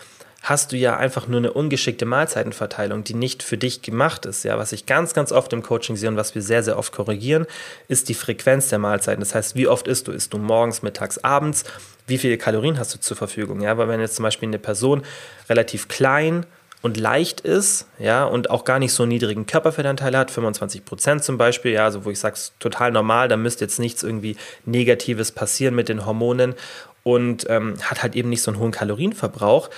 [0.41, 4.43] hast du ja einfach nur eine ungeschickte Mahlzeitenverteilung, die nicht für dich gemacht ist.
[4.43, 6.93] Ja, was ich ganz, ganz oft im Coaching sehe und was wir sehr, sehr oft
[6.93, 7.45] korrigieren,
[7.87, 9.19] ist die Frequenz der Mahlzeiten.
[9.19, 10.11] Das heißt, wie oft isst du?
[10.11, 11.65] Isst du morgens, mittags, abends?
[12.07, 13.61] Wie viele Kalorien hast du zur Verfügung?
[13.61, 15.03] Ja, weil wenn jetzt zum Beispiel eine Person
[15.49, 16.45] relativ klein
[16.81, 21.23] und leicht ist, ja, und auch gar nicht so einen niedrigen Körperfettanteil hat, 25 Prozent
[21.23, 25.33] zum Beispiel, ja, also wo ich sage, total normal, da müsste jetzt nichts irgendwie Negatives
[25.33, 26.55] passieren mit den Hormonen
[27.03, 29.69] und ähm, hat halt eben nicht so einen hohen Kalorienverbrauch,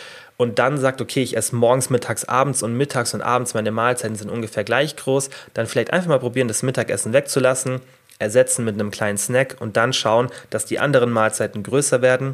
[0.41, 4.15] und dann sagt, okay, ich esse morgens, mittags, abends und mittags und abends, meine Mahlzeiten
[4.15, 7.80] sind ungefähr gleich groß, dann vielleicht einfach mal probieren, das Mittagessen wegzulassen,
[8.17, 12.34] ersetzen mit einem kleinen Snack und dann schauen, dass die anderen Mahlzeiten größer werden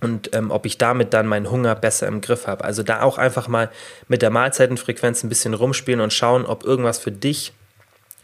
[0.00, 2.64] und ähm, ob ich damit dann meinen Hunger besser im Griff habe.
[2.64, 3.70] Also da auch einfach mal
[4.08, 7.52] mit der Mahlzeitenfrequenz ein bisschen rumspielen und schauen, ob irgendwas für dich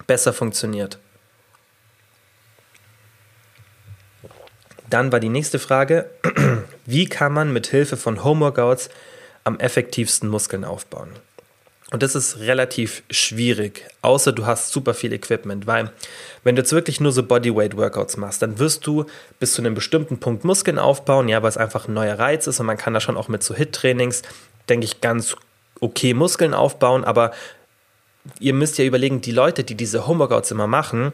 [0.09, 0.99] besser funktioniert.
[4.91, 6.11] Dann war die nächste Frage,
[6.87, 8.89] wie kann man mit Hilfe von Homeworkouts
[9.45, 11.11] am effektivsten Muskeln aufbauen?
[11.93, 15.93] Und das ist relativ schwierig, außer du hast super viel Equipment, weil
[16.43, 19.07] wenn du jetzt wirklich nur so Bodyweight-Workouts machst, dann wirst du
[19.39, 22.59] bis zu einem bestimmten Punkt Muskeln aufbauen, ja, weil es einfach ein neuer Reiz ist
[22.59, 24.23] und man kann da schon auch mit so Hit-Trainings,
[24.69, 25.37] denke ich, ganz
[25.81, 27.31] okay Muskeln aufbauen, aber
[28.41, 31.13] ihr müsst ja überlegen, die Leute, die diese Homeworkouts immer machen,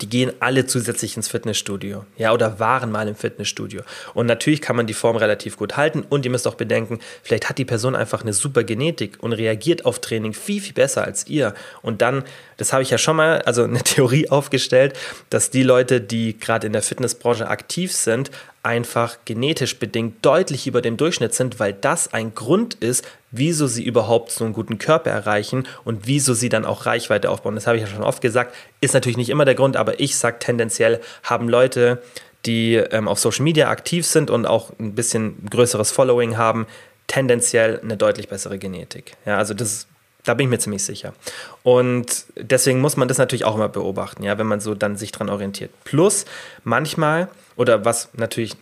[0.00, 3.82] die gehen alle zusätzlich ins Fitnessstudio, ja, oder waren mal im Fitnessstudio.
[4.14, 7.48] Und natürlich kann man die Form relativ gut halten und ihr müsst auch bedenken, vielleicht
[7.48, 11.26] hat die Person einfach eine super Genetik und reagiert auf Training viel, viel besser als
[11.26, 11.54] ihr.
[11.82, 12.24] Und dann,
[12.56, 16.66] das habe ich ja schon mal, also eine Theorie aufgestellt, dass die Leute, die gerade
[16.66, 18.30] in der Fitnessbranche aktiv sind,
[18.62, 23.84] einfach genetisch bedingt deutlich über dem Durchschnitt sind, weil das ein Grund ist, wieso sie
[23.84, 27.56] überhaupt so einen guten Körper erreichen und wieso sie dann auch Reichweite aufbauen.
[27.56, 30.16] Das habe ich ja schon oft gesagt, ist natürlich nicht immer der Grund, aber ich
[30.16, 32.02] sage tendenziell haben Leute,
[32.46, 36.66] die ähm, auf Social Media aktiv sind und auch ein bisschen größeres Following haben,
[37.08, 39.16] tendenziell eine deutlich bessere Genetik.
[39.26, 39.86] Ja, also das
[40.24, 41.14] da bin ich mir ziemlich sicher.
[41.62, 45.12] Und deswegen muss man das natürlich auch immer beobachten, ja, wenn man so dann sich
[45.12, 45.70] dran orientiert.
[45.84, 46.24] Plus
[46.64, 48.56] manchmal, oder was natürlich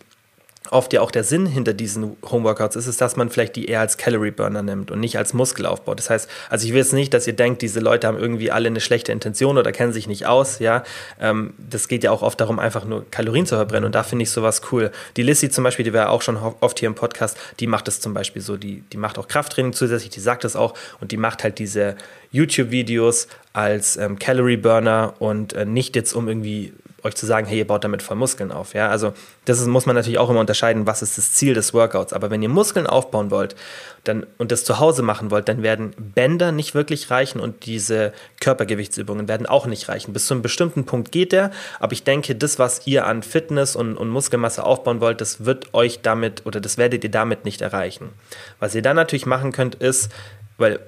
[0.69, 3.79] oft ja auch der Sinn hinter diesen Homeworkouts ist, ist, dass man vielleicht die eher
[3.79, 5.95] als Calorie Burner nimmt und nicht als Muskelaufbau.
[5.95, 8.67] Das heißt, also ich will jetzt nicht, dass ihr denkt, diese Leute haben irgendwie alle
[8.67, 10.83] eine schlechte Intention oder kennen sich nicht aus, ja.
[11.19, 14.23] Ähm, das geht ja auch oft darum, einfach nur Kalorien zu verbrennen und da finde
[14.23, 14.91] ich sowas cool.
[15.17, 17.99] Die Lissy zum Beispiel, die war auch schon oft hier im Podcast, die macht es
[17.99, 21.17] zum Beispiel so, die, die macht auch Krafttraining zusätzlich, die sagt es auch und die
[21.17, 21.95] macht halt diese
[22.31, 27.59] YouTube-Videos als ähm, Calorie Burner und äh, nicht jetzt um irgendwie euch zu sagen, hey,
[27.59, 28.73] ihr baut damit voll Muskeln auf.
[28.73, 29.13] Ja, also
[29.45, 32.13] das ist, muss man natürlich auch immer unterscheiden, was ist das Ziel des Workouts.
[32.13, 33.55] Aber wenn ihr Muskeln aufbauen wollt
[34.03, 38.13] dann, und das zu Hause machen wollt, dann werden Bänder nicht wirklich reichen und diese
[38.39, 40.13] Körpergewichtsübungen werden auch nicht reichen.
[40.13, 43.75] Bis zu einem bestimmten Punkt geht der, aber ich denke, das, was ihr an Fitness
[43.75, 47.61] und, und Muskelmasse aufbauen wollt, das wird euch damit oder das werdet ihr damit nicht
[47.61, 48.09] erreichen.
[48.59, 50.11] Was ihr dann natürlich machen könnt, ist,
[50.57, 50.79] weil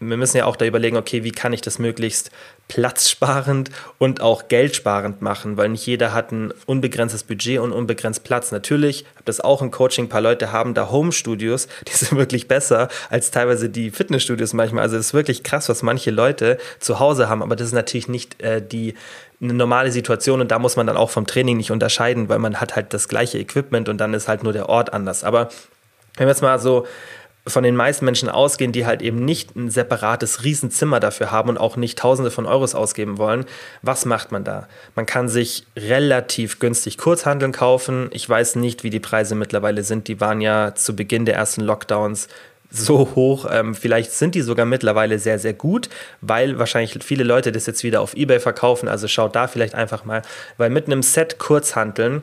[0.00, 2.30] wir müssen ja auch da überlegen, okay, wie kann ich das möglichst
[2.68, 8.52] platzsparend und auch geldsparend machen, weil nicht jeder hat ein unbegrenztes Budget und unbegrenzt Platz.
[8.52, 12.46] Natürlich, habe das auch im Coaching, ein paar Leute haben da Home-Studios, die sind wirklich
[12.46, 14.82] besser als teilweise die Fitnessstudios manchmal.
[14.82, 18.08] Also es ist wirklich krass, was manche Leute zu Hause haben, aber das ist natürlich
[18.08, 18.94] nicht äh, die
[19.40, 22.60] eine normale Situation und da muss man dann auch vom Training nicht unterscheiden, weil man
[22.60, 25.22] hat halt das gleiche Equipment und dann ist halt nur der Ort anders.
[25.22, 25.48] Aber
[26.16, 26.86] wenn wir jetzt mal so
[27.48, 31.58] von den meisten Menschen ausgehen, die halt eben nicht ein separates Riesenzimmer dafür haben und
[31.58, 33.44] auch nicht Tausende von Euros ausgeben wollen.
[33.82, 34.68] Was macht man da?
[34.94, 38.08] Man kann sich relativ günstig Kurzhandeln kaufen.
[38.12, 40.08] Ich weiß nicht, wie die Preise mittlerweile sind.
[40.08, 42.28] Die waren ja zu Beginn der ersten Lockdowns
[42.70, 43.46] so hoch.
[43.50, 45.88] Ähm, vielleicht sind die sogar mittlerweile sehr, sehr gut,
[46.20, 48.88] weil wahrscheinlich viele Leute das jetzt wieder auf Ebay verkaufen.
[48.88, 50.22] Also schaut da vielleicht einfach mal,
[50.56, 52.22] weil mit einem Set Kurzhanteln,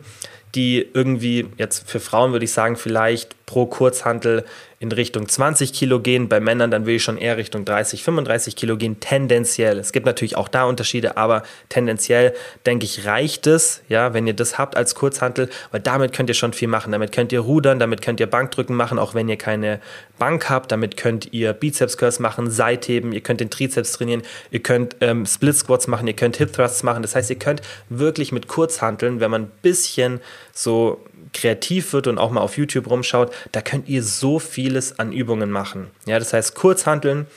[0.54, 4.46] die irgendwie jetzt für Frauen würde ich sagen, vielleicht pro Kurzhantel
[4.86, 6.30] in Richtung 20 Kilo gehen.
[6.30, 9.80] Bei Männern dann will ich schon eher Richtung 30, 35 Kilo gehen, tendenziell.
[9.80, 12.34] Es gibt natürlich auch da Unterschiede, aber tendenziell
[12.68, 16.36] denke ich, reicht es, ja, wenn ihr das habt als Kurzhantel, weil damit könnt ihr
[16.36, 16.92] schon viel machen.
[16.92, 19.80] Damit könnt ihr rudern, damit könnt ihr Bankdrücken machen, auch wenn ihr keine
[20.20, 20.72] Bank habt.
[20.72, 24.22] Damit könnt ihr Bizeps Curls machen, Seitheben, ihr könnt den Trizeps trainieren,
[24.52, 27.02] ihr könnt ähm, Split Squats machen, ihr könnt Hip Thrusts machen.
[27.02, 30.22] Das heißt, ihr könnt wirklich mit Kurzhanteln, wenn man ein bisschen
[30.54, 31.04] so
[31.36, 35.52] kreativ wird und auch mal auf YouTube rumschaut, da könnt ihr so vieles an Übungen
[35.52, 35.92] machen.
[36.06, 37.28] Ja, das heißt, Kurzhanteln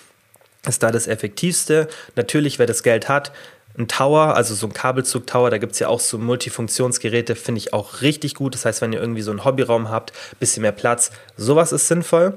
[0.66, 1.88] ist da das Effektivste.
[2.16, 3.32] Natürlich, wer das Geld hat,
[3.78, 7.72] ein Tower, also so ein Kabelzug-Tower, da gibt es ja auch so Multifunktionsgeräte, finde ich
[7.72, 8.54] auch richtig gut.
[8.54, 12.34] Das heißt, wenn ihr irgendwie so einen Hobbyraum habt, bisschen mehr Platz, sowas ist sinnvoll.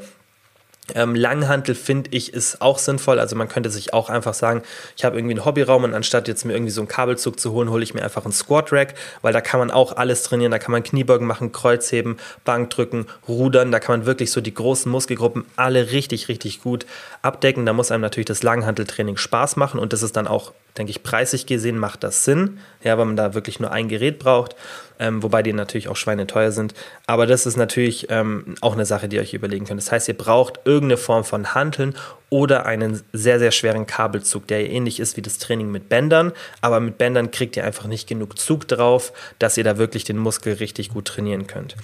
[0.95, 3.19] Ähm, Langhantel finde ich ist auch sinnvoll.
[3.19, 4.63] Also man könnte sich auch einfach sagen,
[4.97, 7.69] ich habe irgendwie einen Hobbyraum und anstatt jetzt mir irgendwie so einen Kabelzug zu holen,
[7.69, 10.51] hole ich mir einfach einen Squat Rack, weil da kann man auch alles trainieren.
[10.51, 13.71] Da kann man Kniebeugen machen, Kreuzheben, Bankdrücken, Rudern.
[13.71, 16.85] Da kann man wirklich so die großen Muskelgruppen alle richtig, richtig gut
[17.21, 17.65] abdecken.
[17.65, 21.03] Da muss einem natürlich das Langhanteltraining Spaß machen und das ist dann auch denke ich,
[21.03, 24.55] preislich gesehen macht das Sinn, ja, weil man da wirklich nur ein Gerät braucht,
[24.99, 26.73] ähm, wobei die natürlich auch schweineteuer sind.
[27.07, 29.81] Aber das ist natürlich ähm, auch eine Sache, die ihr euch überlegen könnt.
[29.81, 31.95] Das heißt, ihr braucht irgendeine Form von Hanteln
[32.29, 36.31] oder einen sehr, sehr schweren Kabelzug, der ähnlich ist wie das Training mit Bändern,
[36.61, 40.17] aber mit Bändern kriegt ihr einfach nicht genug Zug drauf, dass ihr da wirklich den
[40.17, 41.75] Muskel richtig gut trainieren könnt.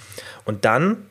[0.46, 1.04] Und dann,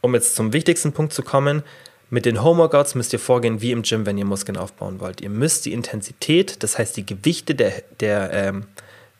[0.00, 1.64] um jetzt zum wichtigsten Punkt zu kommen,
[2.08, 5.20] mit den Homeworkouts müsst ihr vorgehen wie im Gym, wenn ihr Muskeln aufbauen wollt.
[5.20, 8.66] Ihr müsst die Intensität, das heißt die Gewichte der, der, ähm,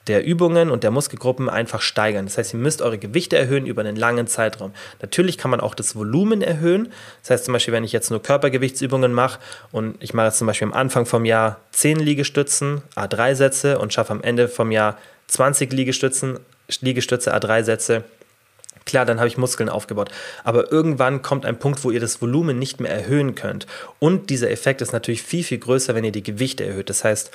[0.06, 2.26] der Übungen und der Muskelgruppen einfach steigern.
[2.26, 4.72] Das heißt, ihr müsst eure Gewichte erhöhen über einen langen Zeitraum.
[5.02, 6.92] Natürlich kann man auch das Volumen erhöhen.
[7.22, 9.40] Das heißt zum Beispiel, wenn ich jetzt nur Körpergewichtsübungen mache
[9.72, 13.92] und ich mache jetzt zum Beispiel am Anfang vom Jahr 10 Liegestützen, A3 Sätze und
[13.92, 14.96] schaffe am Ende vom Jahr
[15.26, 16.38] 20 Liegestützen,
[16.80, 18.04] Liegestütze, A3 Sätze,
[18.86, 20.10] Klar, dann habe ich Muskeln aufgebaut.
[20.44, 23.66] Aber irgendwann kommt ein Punkt, wo ihr das Volumen nicht mehr erhöhen könnt.
[23.98, 26.88] Und dieser Effekt ist natürlich viel, viel größer, wenn ihr die Gewichte erhöht.
[26.88, 27.32] Das heißt,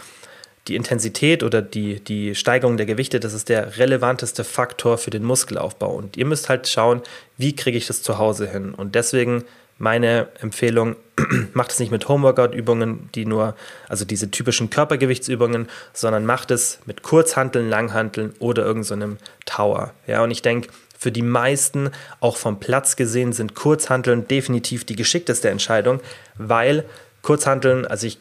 [0.68, 5.24] die Intensität oder die, die Steigerung der Gewichte, das ist der relevanteste Faktor für den
[5.24, 5.92] Muskelaufbau.
[5.92, 7.02] Und ihr müsst halt schauen,
[7.38, 8.74] wie kriege ich das zu Hause hin.
[8.74, 9.44] Und deswegen
[9.82, 10.96] meine Empfehlung,
[11.54, 13.56] macht es nicht mit Homeworkout-Übungen, die nur,
[13.90, 19.94] also diese typischen Körpergewichtsübungen, sondern macht es mit Kurzhanteln, Langhanteln oder irgendeinem so Tower.
[20.06, 20.70] Ja, und ich denke,
[21.02, 26.00] für die meisten, auch vom Platz gesehen, sind Kurzhanteln definitiv die geschickteste Entscheidung,
[26.38, 26.86] weil
[27.24, 28.20] Kurzhanteln, also ich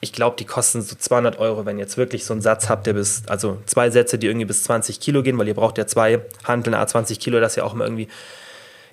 [0.00, 2.88] ich glaube, die kosten so 200 Euro, wenn ihr jetzt wirklich so einen Satz habt,
[2.88, 5.86] der bis, also zwei Sätze, die irgendwie bis 20 Kilo gehen, weil ihr braucht ja
[5.86, 8.08] zwei Hanteln, A20 Kilo, dass ihr auch mal irgendwie,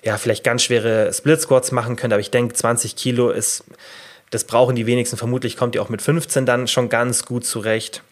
[0.04, 2.12] ja, vielleicht ganz schwere Split Squats machen könnt.
[2.12, 3.64] Aber ich denke, 20 Kilo ist,
[4.30, 5.16] das brauchen die wenigsten.
[5.16, 8.04] Vermutlich kommt ihr auch mit 15 dann schon ganz gut zurecht.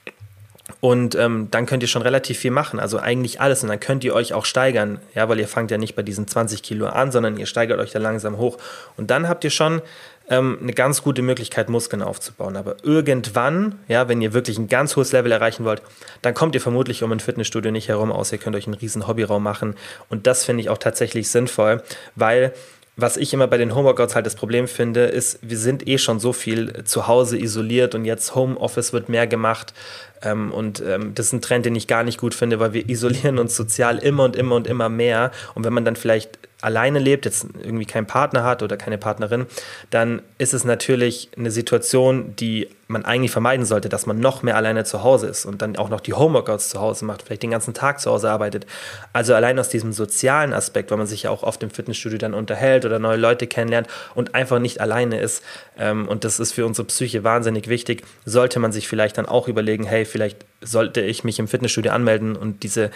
[0.80, 3.62] Und ähm, dann könnt ihr schon relativ viel machen, also eigentlich alles.
[3.62, 6.28] Und dann könnt ihr euch auch steigern, ja, weil ihr fangt ja nicht bei diesen
[6.28, 8.58] 20 Kilo an, sondern ihr steigert euch da langsam hoch.
[8.96, 9.82] Und dann habt ihr schon
[10.30, 12.56] ähm, eine ganz gute Möglichkeit, Muskeln aufzubauen.
[12.56, 15.82] Aber irgendwann, ja, wenn ihr wirklich ein ganz hohes Level erreichen wollt,
[16.22, 19.08] dann kommt ihr vermutlich um ein Fitnessstudio nicht herum, außer ihr könnt euch einen riesen
[19.08, 19.74] Hobbyraum machen.
[20.08, 21.82] Und das finde ich auch tatsächlich sinnvoll,
[22.14, 22.52] weil
[23.00, 26.18] was ich immer bei den Homeworkouts halt das Problem finde, ist, wir sind eh schon
[26.18, 29.72] so viel zu Hause isoliert und jetzt Homeoffice wird mehr gemacht.
[30.20, 32.88] Ähm, und ähm, das ist ein Trend, den ich gar nicht gut finde, weil wir
[32.88, 35.30] isolieren uns sozial immer und immer und immer mehr.
[35.54, 39.46] Und wenn man dann vielleicht alleine lebt, jetzt irgendwie keinen Partner hat oder keine Partnerin,
[39.90, 44.56] dann ist es natürlich eine Situation, die man eigentlich vermeiden sollte, dass man noch mehr
[44.56, 47.50] alleine zu Hause ist und dann auch noch die Homeworkouts zu Hause macht, vielleicht den
[47.50, 48.66] ganzen Tag zu Hause arbeitet.
[49.12, 52.34] Also allein aus diesem sozialen Aspekt, weil man sich ja auch oft im Fitnessstudio dann
[52.34, 55.44] unterhält oder neue Leute kennenlernt und einfach nicht alleine ist,
[55.78, 59.48] ähm, und das ist für unsere Psyche wahnsinnig wichtig, sollte man sich vielleicht dann auch
[59.48, 62.90] überlegen, hey, vielleicht sollte ich mich im Fitnessstudio anmelden und diese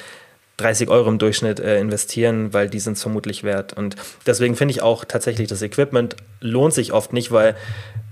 [0.62, 3.72] 30 Euro im Durchschnitt äh, investieren, weil die sind es vermutlich wert.
[3.72, 3.96] Und
[4.26, 7.56] deswegen finde ich auch tatsächlich, das Equipment lohnt sich oft nicht, weil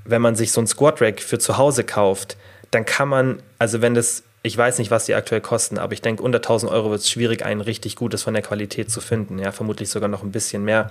[0.05, 2.37] wenn man sich so ein Squat Rack für zu Hause kauft,
[2.71, 6.03] dann kann man, also wenn das, ich weiß nicht, was die aktuell kosten, aber ich
[6.03, 9.39] denke, unter 1000 Euro wird es schwierig, ein richtig gutes von der Qualität zu finden.
[9.39, 10.91] Ja, vermutlich sogar noch ein bisschen mehr.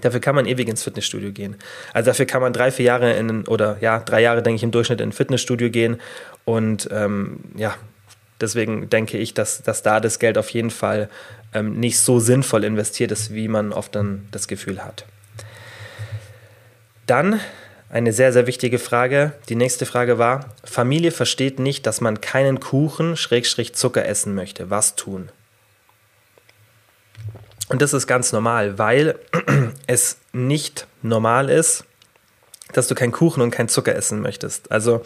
[0.00, 1.56] Dafür kann man ewig ins Fitnessstudio gehen.
[1.92, 4.70] Also dafür kann man drei, vier Jahre in, oder ja, drei Jahre, denke ich, im
[4.70, 6.00] Durchschnitt in ein Fitnessstudio gehen
[6.44, 7.74] und ähm, ja,
[8.40, 11.08] Deswegen denke ich, dass, dass da das Geld auf jeden Fall
[11.52, 15.04] ähm, nicht so sinnvoll investiert ist, wie man oft dann das Gefühl hat.
[17.06, 17.40] Dann
[17.90, 19.32] eine sehr, sehr wichtige Frage.
[19.48, 24.70] Die nächste Frage war, Familie versteht nicht, dass man keinen Kuchen, Schrägstrich Zucker essen möchte.
[24.70, 25.30] Was tun?
[27.68, 29.18] Und das ist ganz normal, weil
[29.86, 31.84] es nicht normal ist,
[32.72, 34.70] dass du keinen Kuchen und keinen Zucker essen möchtest.
[34.70, 35.04] Also,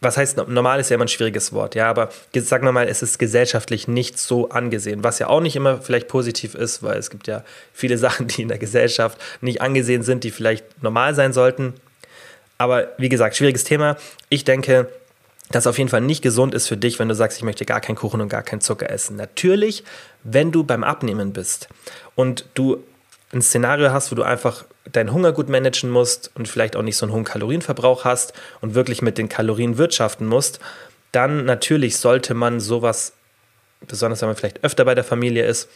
[0.00, 3.02] was heißt normal ist ja immer ein schwieriges Wort, ja, aber sagen wir mal, es
[3.02, 7.10] ist gesellschaftlich nicht so angesehen, was ja auch nicht immer vielleicht positiv ist, weil es
[7.10, 11.32] gibt ja viele Sachen, die in der Gesellschaft nicht angesehen sind, die vielleicht normal sein
[11.32, 11.74] sollten.
[12.58, 13.96] Aber wie gesagt, schwieriges Thema.
[14.28, 14.88] Ich denke,
[15.50, 17.80] dass auf jeden Fall nicht gesund ist für dich, wenn du sagst, ich möchte gar
[17.80, 19.16] keinen Kuchen und gar keinen Zucker essen.
[19.16, 19.84] Natürlich,
[20.24, 21.68] wenn du beim Abnehmen bist
[22.14, 22.82] und du
[23.32, 26.96] ein Szenario hast, wo du einfach deinen Hunger gut managen musst und vielleicht auch nicht
[26.96, 30.60] so einen hohen Kalorienverbrauch hast und wirklich mit den Kalorien wirtschaften musst,
[31.12, 33.12] dann natürlich sollte man sowas,
[33.86, 35.68] besonders wenn man vielleicht öfter bei der Familie ist,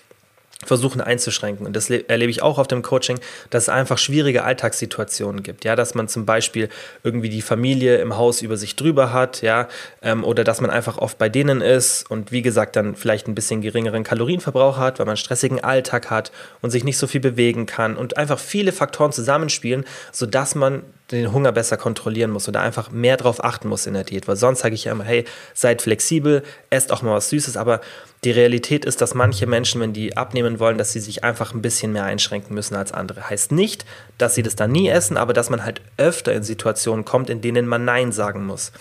[0.65, 1.67] versuchen einzuschränken.
[1.67, 5.65] Und das erlebe ich auch auf dem Coaching, dass es einfach schwierige Alltagssituationen gibt.
[5.65, 6.69] Ja, dass man zum Beispiel
[7.03, 9.69] irgendwie die Familie im Haus über sich drüber hat, ja,
[10.03, 13.35] ähm, oder dass man einfach oft bei denen ist und wie gesagt dann vielleicht ein
[13.35, 16.31] bisschen geringeren Kalorienverbrauch hat, weil man einen stressigen Alltag hat
[16.61, 21.33] und sich nicht so viel bewegen kann und einfach viele Faktoren zusammenspielen, sodass man den
[21.33, 24.29] Hunger besser kontrollieren muss oder einfach mehr darauf achten muss in der Diät.
[24.29, 27.81] Weil sonst sage ich ja immer, hey, seid flexibel, esst auch mal was Süßes, aber
[28.25, 31.63] die Realität ist, dass manche Menschen, wenn die abnehmen wollen, dass sie sich einfach ein
[31.63, 33.31] bisschen mehr einschränken müssen als andere.
[33.31, 33.87] Heißt nicht,
[34.19, 37.41] dass sie das dann nie essen, aber dass man halt öfter in Situationen kommt, in
[37.41, 38.73] denen man Nein sagen muss.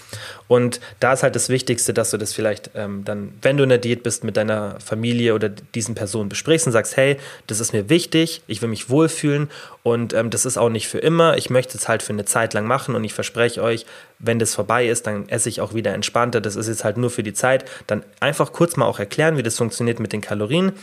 [0.49, 3.69] Und da ist halt das Wichtigste, dass du das vielleicht ähm, dann, wenn du in
[3.69, 7.15] der Diät bist, mit deiner Familie oder diesen Personen besprichst und sagst, hey,
[7.47, 9.49] das ist mir wichtig, ich will mich wohlfühlen
[9.83, 11.37] und ähm, das ist auch nicht für immer.
[11.37, 13.85] Ich möchte es halt für eine Zeit lang machen und ich verspreche euch,
[14.19, 16.41] wenn das vorbei ist, dann esse ich auch wieder entspannter.
[16.41, 17.65] Das ist jetzt halt nur für die Zeit.
[17.87, 20.73] Dann einfach kurz mal auch erklären, wie das funktioniert mit den Kalorien.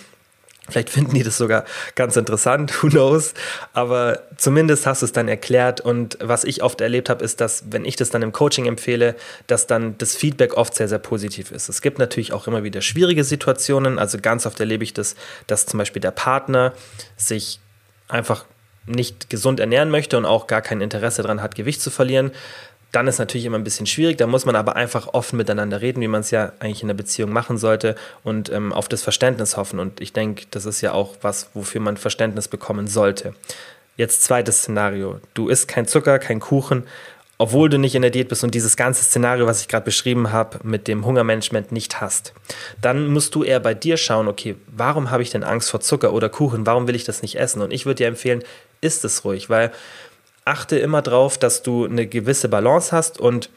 [0.68, 1.64] Vielleicht finden die das sogar
[1.95, 3.34] ganz interessant, who knows.
[3.72, 5.80] Aber zumindest hast du es dann erklärt.
[5.80, 9.14] Und was ich oft erlebt habe, ist, dass, wenn ich das dann im Coaching empfehle,
[9.47, 11.68] dass dann das Feedback oft sehr, sehr positiv ist.
[11.68, 13.99] Es gibt natürlich auch immer wieder schwierige Situationen.
[13.99, 15.14] Also ganz oft erlebe ich das,
[15.47, 16.72] dass zum Beispiel der Partner
[17.16, 17.61] sich
[18.09, 18.45] einfach
[18.87, 22.30] nicht gesund ernähren möchte und auch gar kein Interesse daran hat, Gewicht zu verlieren,
[22.93, 24.16] dann ist natürlich immer ein bisschen schwierig.
[24.16, 26.95] Da muss man aber einfach offen miteinander reden, wie man es ja eigentlich in der
[26.95, 29.78] Beziehung machen sollte und ähm, auf das Verständnis hoffen.
[29.80, 33.34] Und ich denke, das ist ja auch was, wofür man Verständnis bekommen sollte.
[33.97, 35.20] Jetzt zweites Szenario.
[35.34, 36.84] Du isst kein Zucker, kein Kuchen,
[37.39, 40.32] obwohl du nicht in der Diät bist und dieses ganze Szenario, was ich gerade beschrieben
[40.32, 42.32] habe, mit dem Hungermanagement nicht hast.
[42.80, 46.12] Dann musst du eher bei dir schauen, okay, warum habe ich denn Angst vor Zucker
[46.12, 46.66] oder Kuchen?
[46.66, 47.61] Warum will ich das nicht essen?
[47.61, 48.43] Und ich würde dir empfehlen,
[48.80, 49.70] isst es ruhig, weil
[50.47, 53.51] achte immer darauf, dass du eine gewisse Balance hast und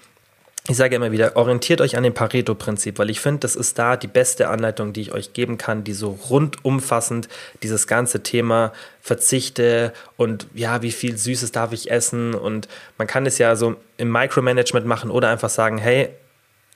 [0.68, 3.96] ich sage immer wieder, orientiert euch an dem Pareto-Prinzip, weil ich finde, das ist da
[3.96, 7.28] die beste Anleitung, die ich euch geben kann, die so rundumfassend
[7.64, 12.68] dieses ganze Thema Verzichte und ja, wie viel Süßes darf ich essen und
[12.98, 16.10] man kann es ja so im Micromanagement machen oder einfach sagen, hey,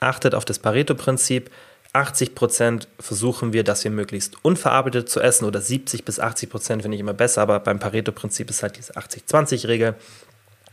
[0.00, 1.50] achtet auf das Pareto-Prinzip,
[1.94, 6.82] 80 Prozent versuchen wir, dass wir möglichst unverarbeitet zu essen oder 70 bis 80 Prozent
[6.82, 9.94] finde ich immer besser, aber beim Pareto-Prinzip ist halt diese 80-20-Regel.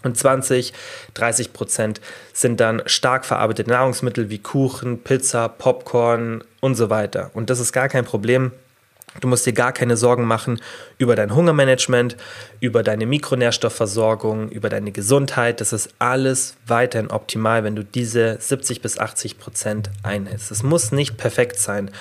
[0.03, 0.73] Und 20,
[1.13, 2.01] 30 Prozent
[2.33, 7.29] sind dann stark verarbeitete Nahrungsmittel wie Kuchen, Pizza, Popcorn und so weiter.
[7.35, 8.51] Und das ist gar kein Problem.
[9.19, 10.61] Du musst dir gar keine Sorgen machen
[10.97, 12.15] über dein Hungermanagement,
[12.61, 15.59] über deine Mikronährstoffversorgung, über deine Gesundheit.
[15.59, 20.51] Das ist alles weiterhin optimal, wenn du diese 70 bis 80 Prozent einhältst.
[20.51, 21.91] Es muss nicht perfekt sein.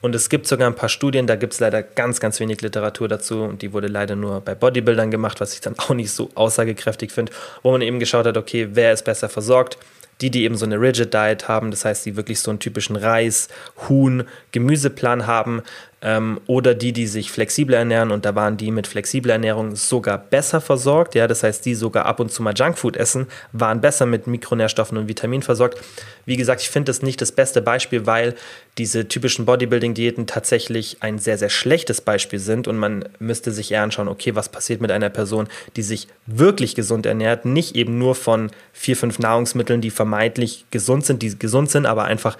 [0.00, 3.08] Und es gibt sogar ein paar Studien, da gibt es leider ganz, ganz wenig Literatur
[3.08, 6.30] dazu und die wurde leider nur bei Bodybuildern gemacht, was ich dann auch nicht so
[6.34, 9.78] aussagekräftig finde, wo man eben geschaut hat, okay, wer ist besser versorgt?
[10.20, 12.96] die, die eben so eine Rigid Diet haben, das heißt, die wirklich so einen typischen
[12.96, 13.48] Reis,
[13.88, 15.62] Huhn, Gemüseplan haben,
[16.00, 20.18] ähm, oder die, die sich flexibel ernähren und da waren die mit flexibler Ernährung sogar
[20.18, 21.14] besser versorgt.
[21.14, 24.96] Ja, das heißt, die sogar ab und zu mal Junkfood essen, waren besser mit Mikronährstoffen
[24.96, 25.80] und Vitaminen versorgt.
[26.24, 28.34] Wie gesagt, ich finde das nicht das beste Beispiel, weil
[28.76, 33.82] diese typischen Bodybuilding-Diäten tatsächlich ein sehr, sehr schlechtes Beispiel sind und man müsste sich eher
[33.82, 38.14] anschauen, okay, was passiert mit einer Person, die sich wirklich gesund ernährt, nicht eben nur
[38.14, 42.36] von vier, fünf Nahrungsmitteln, die vermeintlich gesund sind, die gesund sind, aber einfach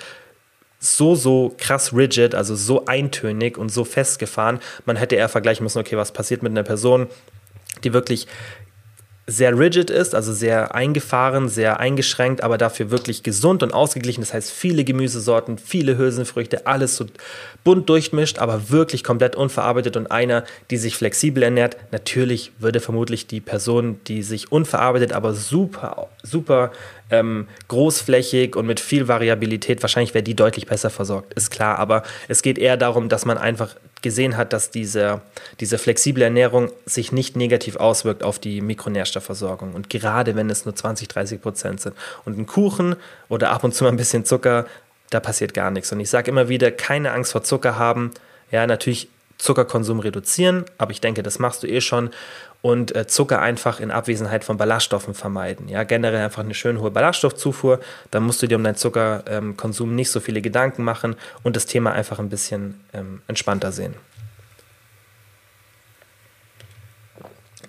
[0.78, 4.60] so, so krass rigid, also so eintönig und so festgefahren.
[4.84, 7.08] Man hätte eher vergleichen müssen, okay, was passiert mit einer Person,
[7.82, 8.26] die wirklich
[9.30, 14.22] sehr rigid ist, also sehr eingefahren, sehr eingeschränkt, aber dafür wirklich gesund und ausgeglichen.
[14.22, 17.04] Das heißt, viele Gemüsesorten, viele Hülsenfrüchte, alles so
[17.62, 19.98] bunt durchmischt, aber wirklich komplett unverarbeitet.
[19.98, 25.34] Und einer, die sich flexibel ernährt, natürlich würde vermutlich die Person, die sich unverarbeitet, aber
[25.34, 26.72] super, super
[27.10, 31.78] ähm, großflächig und mit viel Variabilität, wahrscheinlich wäre die deutlich besser versorgt, ist klar.
[31.78, 35.20] Aber es geht eher darum, dass man einfach gesehen hat, dass diese,
[35.60, 39.74] diese flexible Ernährung sich nicht negativ auswirkt auf die Mikronährstoffversorgung.
[39.74, 41.94] Und gerade wenn es nur 20, 30 Prozent sind.
[42.24, 42.96] Und ein Kuchen
[43.28, 44.66] oder ab und zu mal ein bisschen Zucker,
[45.10, 45.90] da passiert gar nichts.
[45.92, 48.12] Und ich sage immer wieder, keine Angst vor Zucker haben.
[48.50, 52.10] Ja, natürlich Zuckerkonsum reduzieren, aber ich denke, das machst du eh schon.
[52.60, 55.68] Und äh, Zucker einfach in Abwesenheit von Ballaststoffen vermeiden.
[55.68, 57.78] Ja, generell einfach eine schön hohe Ballaststoffzufuhr.
[58.10, 61.66] Dann musst du dir um deinen Zuckerkonsum ähm, nicht so viele Gedanken machen und das
[61.66, 63.94] Thema einfach ein bisschen ähm, entspannter sehen.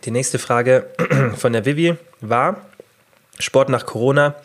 [0.06, 0.88] Die nächste Frage
[1.36, 2.58] von der Vivi war:
[3.38, 4.36] Sport nach Corona,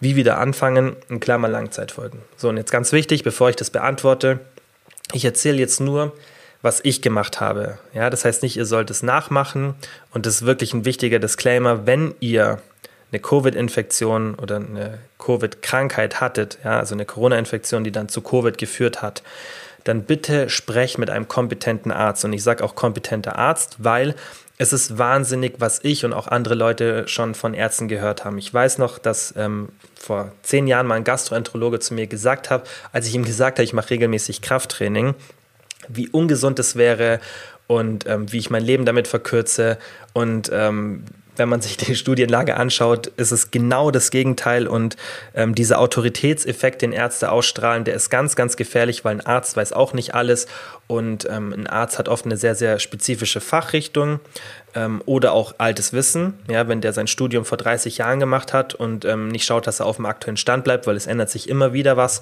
[0.00, 2.20] wie wieder anfangen, in Klammer Langzeitfolgen.
[2.36, 4.40] So, und jetzt ganz wichtig, bevor ich das beantworte,
[5.12, 6.12] ich erzähle jetzt nur,
[6.62, 7.78] was ich gemacht habe.
[7.94, 9.74] Ja, das heißt nicht, ihr sollt es nachmachen.
[10.12, 12.60] Und das ist wirklich ein wichtiger Disclaimer, wenn ihr
[13.12, 19.00] eine Covid-Infektion oder eine Covid-Krankheit hattet, ja, also eine Corona-Infektion, die dann zu Covid geführt
[19.02, 19.22] hat,
[19.84, 22.24] dann bitte sprecht mit einem kompetenten Arzt.
[22.24, 24.16] Und ich sage auch kompetenter Arzt, weil
[24.58, 28.38] es ist wahnsinnig, was ich und auch andere Leute schon von Ärzten gehört haben.
[28.38, 32.68] Ich weiß noch, dass ähm, vor zehn Jahren mal ein Gastroenterologe zu mir gesagt hat,
[32.92, 35.14] als ich ihm gesagt habe, ich mache regelmäßig Krafttraining,
[35.88, 37.20] wie ungesund es wäre
[37.66, 39.78] und ähm, wie ich mein Leben damit verkürze
[40.12, 41.04] und ähm,
[41.38, 44.66] wenn man sich die Studienlage anschaut, ist es genau das Gegenteil.
[44.66, 44.96] Und
[45.34, 49.72] ähm, dieser Autoritätseffekt, den Ärzte ausstrahlen, der ist ganz, ganz gefährlich, weil ein Arzt weiß
[49.72, 50.46] auch nicht alles.
[50.86, 54.20] Und ähm, ein Arzt hat oft eine sehr, sehr spezifische Fachrichtung
[54.76, 56.34] ähm, oder auch altes Wissen.
[56.48, 59.80] Ja, wenn der sein Studium vor 30 Jahren gemacht hat und ähm, nicht schaut, dass
[59.80, 62.20] er auf dem aktuellen Stand bleibt, weil es ändert sich immer wieder was.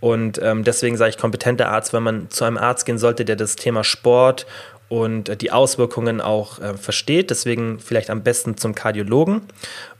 [0.00, 3.36] Und ähm, deswegen sage ich kompetenter Arzt, wenn man zu einem Arzt gehen sollte, der
[3.36, 4.46] das Thema Sport
[4.88, 7.30] und äh, die Auswirkungen auch äh, versteht.
[7.30, 9.42] Deswegen vielleicht am besten zum Kardiologen.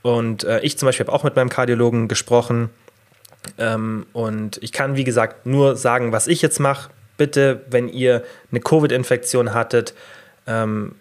[0.03, 2.71] Und äh, ich zum Beispiel habe auch mit meinem Kardiologen gesprochen.
[3.59, 6.91] Ähm, und ich kann, wie gesagt, nur sagen, was ich jetzt mache.
[7.17, 9.95] Bitte, wenn ihr eine Covid-Infektion hattet,
[10.47, 10.95] ähm,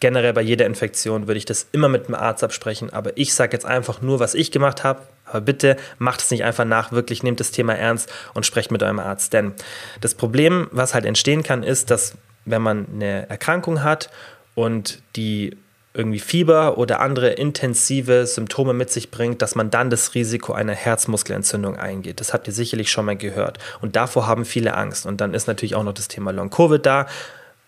[0.00, 2.92] generell bei jeder Infektion würde ich das immer mit dem Arzt absprechen.
[2.92, 5.02] Aber ich sage jetzt einfach nur, was ich gemacht habe.
[5.26, 8.82] Aber bitte macht es nicht einfach nach, wirklich nehmt das Thema ernst und sprecht mit
[8.82, 9.32] eurem Arzt.
[9.32, 9.54] Denn
[10.00, 14.10] das Problem, was halt entstehen kann, ist, dass wenn man eine Erkrankung hat
[14.54, 15.56] und die
[15.94, 20.74] irgendwie Fieber oder andere intensive Symptome mit sich bringt, dass man dann das Risiko einer
[20.74, 22.18] Herzmuskelentzündung eingeht.
[22.18, 23.58] Das habt ihr sicherlich schon mal gehört.
[23.80, 25.06] Und davor haben viele Angst.
[25.06, 27.06] Und dann ist natürlich auch noch das Thema Long-Covid da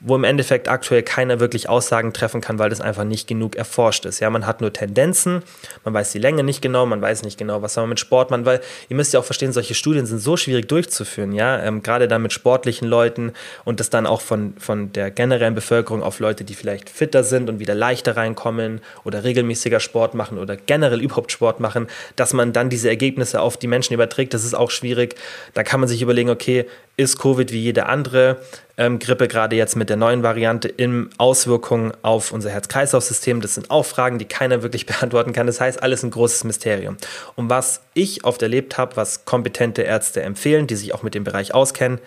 [0.01, 4.05] wo im Endeffekt aktuell keiner wirklich Aussagen treffen kann, weil das einfach nicht genug erforscht
[4.05, 4.20] ist.
[4.20, 5.42] Ja, man hat nur Tendenzen,
[5.84, 8.44] man weiß die Länge nicht genau, man weiß nicht genau, was man mit Sport machen,
[8.44, 12.09] weil ihr müsst ja auch verstehen, solche Studien sind so schwierig durchzuführen, ja, ähm, gerade
[12.09, 13.32] dann mit sportlichen Leuten
[13.64, 17.49] und das dann auch von, von der generellen Bevölkerung auf Leute, die vielleicht fitter sind
[17.49, 21.86] und wieder leichter reinkommen oder regelmäßiger Sport machen oder generell überhaupt Sport machen,
[22.16, 25.14] dass man dann diese Ergebnisse auf die Menschen überträgt, das ist auch schwierig.
[25.55, 26.66] Da kann man sich überlegen, okay,
[26.97, 28.38] ist Covid wie jede andere
[28.78, 33.40] ähm, Grippe, gerade jetzt mit der neuen Variante, in Auswirkungen auf unser Herz-Kreislauf-System?
[33.40, 35.47] Das sind auch Fragen, die keiner wirklich beantworten kann.
[35.47, 36.97] Das heißt, alles ein großes Mysterium.
[37.34, 41.24] Und was ich oft erlebt habe, was kompetente Ärzte empfehlen, die sich auch mit dem
[41.24, 41.99] Bereich auskennen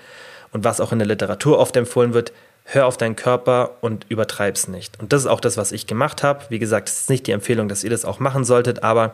[0.51, 2.33] und was auch in der Literatur oft empfohlen wird,
[2.63, 4.99] hör auf deinen Körper und übertreib's nicht.
[4.99, 6.45] Und das ist auch das, was ich gemacht habe.
[6.49, 9.13] Wie gesagt, es ist nicht die Empfehlung, dass ihr das auch machen solltet, aber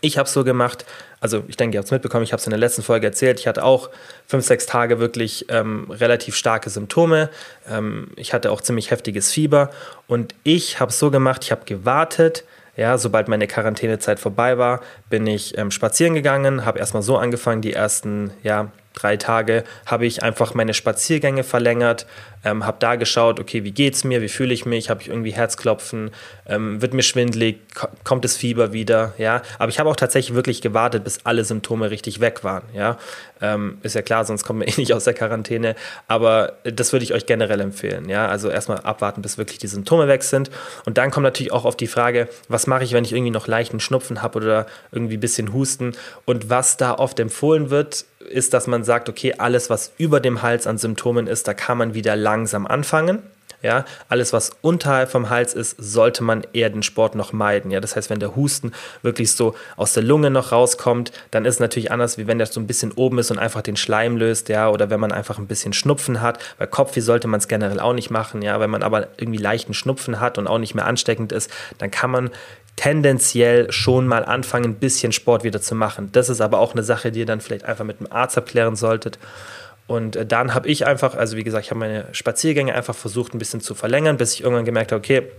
[0.00, 0.84] ich habe es so gemacht,
[1.22, 3.38] also ich denke, ihr habt es mitbekommen, ich habe es in der letzten Folge erzählt,
[3.38, 3.90] ich hatte auch
[4.26, 7.30] fünf, sechs Tage wirklich ähm, relativ starke Symptome.
[7.70, 9.70] Ähm, ich hatte auch ziemlich heftiges Fieber.
[10.08, 12.44] Und ich habe es so gemacht, ich habe gewartet,
[12.76, 17.62] ja, sobald meine Quarantänezeit vorbei war, bin ich ähm, spazieren gegangen, habe erstmal so angefangen,
[17.62, 22.06] die ersten ja, drei Tage habe ich einfach meine Spaziergänge verlängert,
[22.44, 25.32] ähm, habe da geschaut, okay, wie geht's mir, wie fühle ich mich, habe ich irgendwie
[25.32, 26.10] Herzklopfen,
[26.46, 27.60] ähm, wird mir schwindlig,
[28.04, 29.42] kommt das Fieber wieder, ja.
[29.58, 32.98] Aber ich habe auch tatsächlich wirklich gewartet, bis alle Symptome richtig weg waren, ja.
[33.40, 35.74] Ähm, ist ja klar, sonst kommen wir eh nicht aus der Quarantäne.
[36.08, 38.26] Aber das würde ich euch generell empfehlen, ja.
[38.26, 40.50] Also erstmal abwarten, bis wirklich die Symptome weg sind.
[40.84, 43.46] Und dann kommt natürlich auch auf die Frage, was mache ich, wenn ich irgendwie noch
[43.46, 45.92] leichten Schnupfen habe oder irgendwie ein bisschen Husten.
[46.24, 50.42] Und was da oft empfohlen wird, ist, dass man sagt, okay, alles, was über dem
[50.42, 53.22] Hals an Symptomen ist, da kann man wieder langsam anfangen.
[53.62, 57.70] Ja, alles, was unterhalb vom Hals ist, sollte man eher den Sport noch meiden.
[57.70, 61.54] Ja, das heißt, wenn der Husten wirklich so aus der Lunge noch rauskommt, dann ist
[61.54, 64.16] es natürlich anders, wie wenn der so ein bisschen oben ist und einfach den Schleim
[64.16, 64.48] löst.
[64.48, 66.40] Ja, oder wenn man einfach ein bisschen Schnupfen hat.
[66.58, 68.42] Bei Kopfweh sollte man es generell auch nicht machen.
[68.42, 71.48] Ja, wenn man aber irgendwie leichten Schnupfen hat und auch nicht mehr ansteckend ist,
[71.78, 72.30] dann kann man
[72.76, 76.10] tendenziell schon mal anfangen, ein bisschen Sport wieder zu machen.
[76.12, 78.76] Das ist aber auch eine Sache, die ihr dann vielleicht einfach mit dem Arzt abklären
[78.76, 79.18] solltet.
[79.86, 83.34] Und äh, dann habe ich einfach, also wie gesagt, ich habe meine Spaziergänge einfach versucht,
[83.34, 85.30] ein bisschen zu verlängern, bis ich irgendwann gemerkt habe, okay,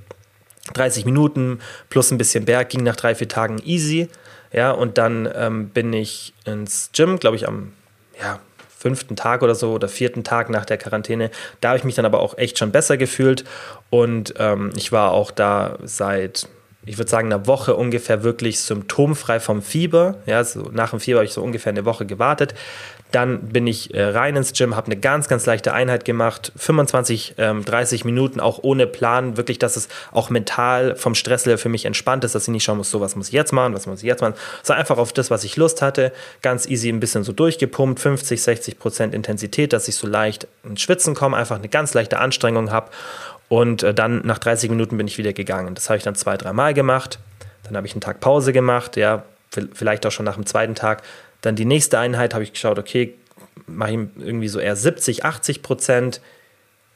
[0.73, 1.59] 30 Minuten
[1.89, 4.09] plus ein bisschen Berg ging nach drei, vier Tagen easy.
[4.51, 7.73] Ja, und dann ähm, bin ich ins Gym, glaube ich, am
[8.21, 8.39] ja,
[8.77, 11.31] fünften Tag oder so oder vierten Tag nach der Quarantäne.
[11.59, 13.43] Da habe ich mich dann aber auch echt schon besser gefühlt
[13.89, 16.47] und ähm, ich war auch da seit
[16.85, 20.15] ich würde sagen, einer Woche ungefähr wirklich symptomfrei vom Fieber.
[20.25, 22.53] Ja, so nach dem Fieber habe ich so ungefähr eine Woche gewartet.
[23.11, 27.35] Dann bin ich äh, rein ins Gym, habe eine ganz, ganz leichte Einheit gemacht, 25,
[27.37, 31.85] ähm, 30 Minuten, auch ohne Plan, wirklich, dass es auch mental vom Stresslevel für mich
[31.85, 33.99] entspannt ist, dass ich nicht schauen muss, so was muss ich jetzt machen, was muss
[33.99, 36.11] ich jetzt machen, sondern einfach auf das, was ich Lust hatte,
[36.41, 40.81] ganz easy ein bisschen so durchgepumpt, 50, 60 Prozent Intensität, dass ich so leicht ins
[40.81, 42.89] Schwitzen komme, einfach eine ganz leichte Anstrengung habe
[43.53, 45.75] und äh, dann nach 30 Minuten bin ich wieder gegangen.
[45.75, 47.19] Das habe ich dann zwei, dreimal gemacht.
[47.63, 49.23] Dann habe ich einen Tag Pause gemacht, ja,
[49.73, 51.03] vielleicht auch schon nach dem zweiten Tag
[51.43, 53.13] dann die nächste Einheit habe ich geschaut, okay,
[53.67, 56.21] mache ich irgendwie so eher 70, 80 Prozent.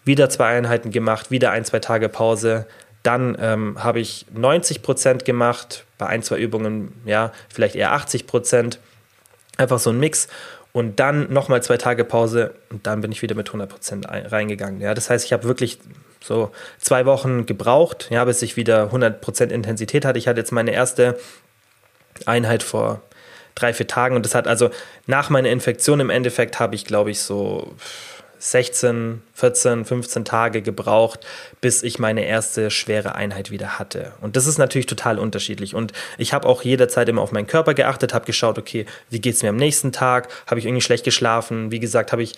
[0.05, 2.65] Wieder zwei Einheiten gemacht, wieder ein, zwei Tage Pause.
[3.03, 8.25] Dann ähm, habe ich 90 Prozent gemacht, bei ein, zwei Übungen, ja, vielleicht eher 80
[8.25, 8.79] Prozent.
[9.57, 10.29] Einfach so ein Mix.
[10.71, 14.79] Und dann nochmal zwei Tage Pause und dann bin ich wieder mit 100 Prozent reingegangen.
[14.79, 15.79] Ja, das heißt, ich habe wirklich
[16.27, 20.19] so zwei Wochen gebraucht, ja, bis ich wieder 100 Prozent Intensität hatte.
[20.19, 21.17] Ich hatte jetzt meine erste
[22.25, 23.01] Einheit vor
[23.55, 24.15] drei, vier Tagen.
[24.15, 24.69] Und das hat also
[25.05, 27.73] nach meiner Infektion im Endeffekt habe ich, glaube ich, so
[28.39, 31.19] 16, 14, 15 Tage gebraucht,
[31.61, 34.13] bis ich meine erste schwere Einheit wieder hatte.
[34.19, 35.75] Und das ist natürlich total unterschiedlich.
[35.75, 39.35] Und ich habe auch jederzeit immer auf meinen Körper geachtet, habe geschaut, okay, wie geht
[39.35, 40.29] es mir am nächsten Tag?
[40.47, 41.69] Habe ich irgendwie schlecht geschlafen?
[41.69, 42.33] Wie gesagt, habe ich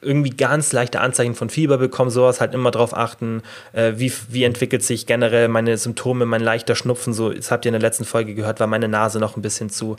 [0.00, 4.44] irgendwie ganz leichte Anzeichen von Fieber bekommen, sowas halt immer drauf achten, äh, wie, wie
[4.44, 8.04] entwickelt sich generell meine Symptome, mein leichter Schnupfen, so, das habt ihr in der letzten
[8.04, 9.96] Folge gehört, war meine Nase noch ein bisschen zu.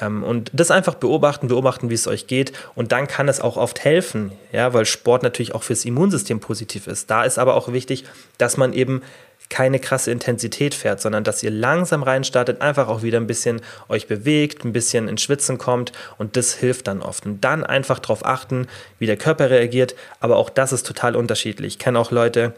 [0.00, 3.56] Ähm, und das einfach beobachten, beobachten, wie es euch geht und dann kann es auch
[3.56, 7.10] oft helfen, ja, weil Sport natürlich auch fürs Immunsystem positiv ist.
[7.10, 8.04] Da ist aber auch wichtig,
[8.38, 9.02] dass man eben
[9.50, 14.06] keine krasse Intensität fährt, sondern dass ihr langsam reinstartet, einfach auch wieder ein bisschen euch
[14.06, 17.26] bewegt, ein bisschen ins Schwitzen kommt und das hilft dann oft.
[17.26, 18.68] Und dann einfach darauf achten,
[18.98, 21.74] wie der Körper reagiert, aber auch das ist total unterschiedlich.
[21.74, 22.54] Ich kenne auch Leute,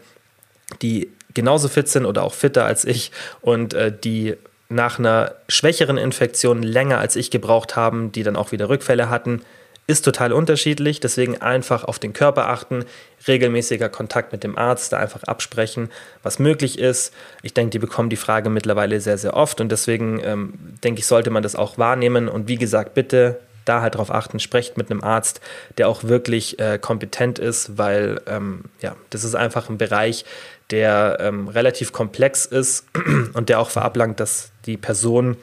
[0.81, 3.11] die genauso fit sind oder auch fitter als ich
[3.41, 4.35] und äh, die
[4.69, 9.41] nach einer schwächeren Infektion länger als ich gebraucht haben, die dann auch wieder Rückfälle hatten.
[9.85, 12.85] Ist total unterschiedlich, deswegen einfach auf den Körper achten,
[13.27, 15.89] regelmäßiger Kontakt mit dem Arzt, da einfach absprechen,
[16.21, 17.13] was möglich ist.
[17.41, 20.53] Ich denke, die bekommen die Frage mittlerweile sehr, sehr oft und deswegen ähm,
[20.83, 24.39] denke ich, sollte man das auch wahrnehmen und wie gesagt, bitte da halt drauf achten,
[24.39, 25.41] sprecht mit einem Arzt,
[25.77, 30.25] der auch wirklich äh, kompetent ist, weil ähm, ja, das ist einfach ein Bereich,
[30.69, 32.85] der ähm, relativ komplex ist
[33.33, 35.37] und der auch verablangt, dass die Person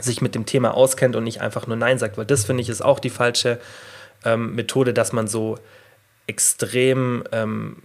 [0.00, 2.68] sich mit dem Thema auskennt und nicht einfach nur Nein sagt, weil das finde ich
[2.68, 3.58] ist auch die falsche
[4.24, 5.58] ähm, Methode, dass man so
[6.26, 7.82] extrem ähm,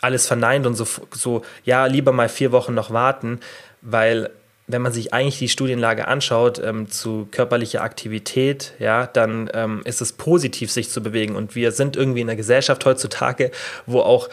[0.00, 3.40] alles verneint und so, so, ja, lieber mal vier Wochen noch warten,
[3.80, 4.30] weil
[4.68, 10.00] wenn man sich eigentlich die Studienlage anschaut ähm, zu körperlicher Aktivität, ja, dann ähm, ist
[10.00, 11.36] es positiv, sich zu bewegen.
[11.36, 13.52] Und wir sind irgendwie in einer Gesellschaft heutzutage,
[13.86, 14.28] wo auch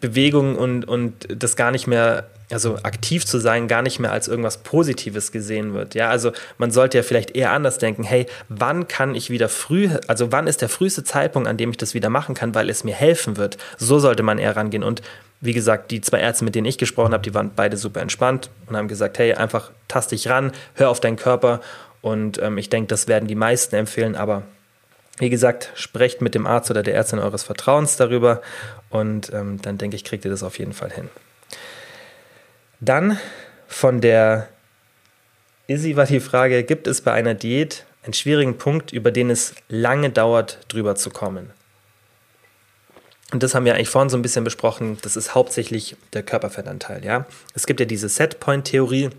[0.00, 4.28] Bewegung und, und das gar nicht mehr, also aktiv zu sein, gar nicht mehr als
[4.28, 5.94] irgendwas Positives gesehen wird.
[5.94, 9.90] Ja, also man sollte ja vielleicht eher anders denken, hey, wann kann ich wieder früh,
[10.06, 12.84] also wann ist der früheste Zeitpunkt, an dem ich das wieder machen kann, weil es
[12.84, 13.58] mir helfen wird.
[13.78, 14.82] So sollte man eher rangehen.
[14.82, 15.02] Und
[15.40, 18.50] wie gesagt, die zwei Ärzte, mit denen ich gesprochen habe, die waren beide super entspannt
[18.68, 21.60] und haben gesagt, hey, einfach tast dich ran, hör auf deinen Körper.
[22.00, 24.42] Und ähm, ich denke, das werden die meisten empfehlen, aber
[25.18, 28.40] wie gesagt, sprecht mit dem Arzt oder der Ärztin eures Vertrauens darüber
[28.90, 31.08] und ähm, dann denke ich, kriegt ihr das auf jeden Fall hin.
[32.82, 33.16] Dann
[33.68, 34.48] von der
[35.68, 39.54] Izzy war die Frage, gibt es bei einer Diät einen schwierigen Punkt, über den es
[39.68, 41.50] lange dauert, drüber zu kommen?
[43.32, 44.98] Und das haben wir eigentlich vorhin so ein bisschen besprochen.
[45.02, 47.04] Das ist hauptsächlich der Körperfettanteil.
[47.04, 47.24] Ja?
[47.54, 49.10] Es gibt ja diese Setpoint-Theorie,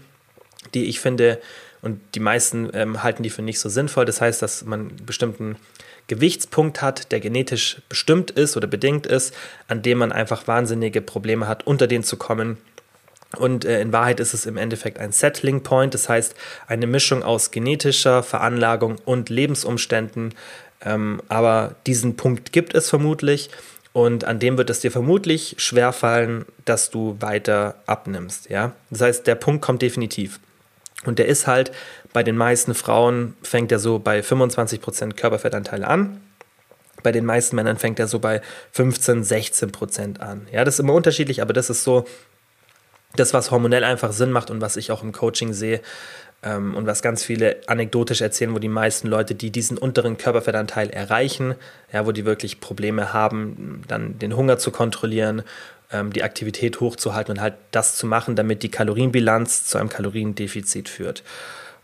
[0.74, 1.40] die ich finde,
[1.82, 4.04] und die meisten ähm, halten die für nicht so sinnvoll.
[4.04, 5.56] Das heißt, dass man einen bestimmten
[6.08, 9.34] Gewichtspunkt hat, der genetisch bestimmt ist oder bedingt ist,
[9.70, 12.58] an dem man einfach wahnsinnige Probleme hat, unter den zu kommen.
[13.38, 16.36] Und äh, in Wahrheit ist es im Endeffekt ein Settling Point, das heißt
[16.68, 20.36] eine Mischung aus genetischer Veranlagung und Lebensumständen.
[20.86, 23.50] Ähm, aber diesen Punkt gibt es vermutlich
[23.94, 28.50] und an dem wird es dir vermutlich schwerfallen, dass du weiter abnimmst.
[28.50, 30.40] Das heißt, der Punkt kommt definitiv.
[31.06, 31.72] Und der ist halt,
[32.12, 36.22] bei den meisten Frauen fängt er so bei 25% Körperfettanteile an.
[37.04, 40.48] Bei den meisten Männern fängt er so bei 15, 16% an.
[40.52, 42.06] Ja, das ist immer unterschiedlich, aber das ist so
[43.16, 45.82] das, was hormonell einfach Sinn macht und was ich auch im Coaching sehe
[46.44, 50.90] ähm, und was ganz viele anekdotisch erzählen, wo die meisten Leute, die diesen unteren Körperfettanteil
[50.90, 51.56] erreichen,
[51.92, 55.44] ja, wo die wirklich Probleme haben, dann den Hunger zu kontrollieren
[55.94, 60.90] ähm, die Aktivität hochzuhalten und halt das zu machen, damit die Kalorienbilanz zu einem Kaloriendefizit
[60.90, 61.24] führt.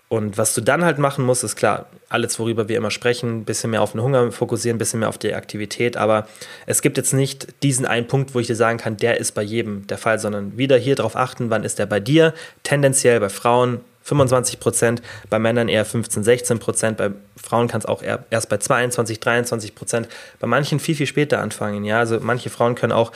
[0.10, 3.46] Und was du dann halt machen musst, ist klar, alles, worüber wir immer sprechen, ein
[3.46, 5.98] bisschen mehr auf den Hunger fokussieren, ein bisschen mehr auf die Aktivität.
[5.98, 6.28] Aber
[6.66, 9.44] es gibt jetzt nicht diesen einen Punkt, wo ich dir sagen kann, der ist bei
[9.44, 12.34] jedem der Fall, sondern wieder hier drauf achten, wann ist der bei dir.
[12.64, 17.86] Tendenziell bei Frauen 25 Prozent, bei Männern eher 15, 16 Prozent, bei Frauen kann es
[17.86, 21.86] auch erst bei 22, 23 Prozent, bei manchen viel, viel später anfangen.
[21.86, 23.12] Ja, also manche Frauen können auch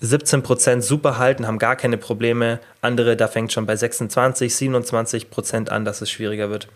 [0.00, 2.60] 17 Prozent super halten, haben gar keine Probleme.
[2.80, 6.68] Andere, da fängt schon bei 26, 27 Prozent an, dass es schwieriger wird.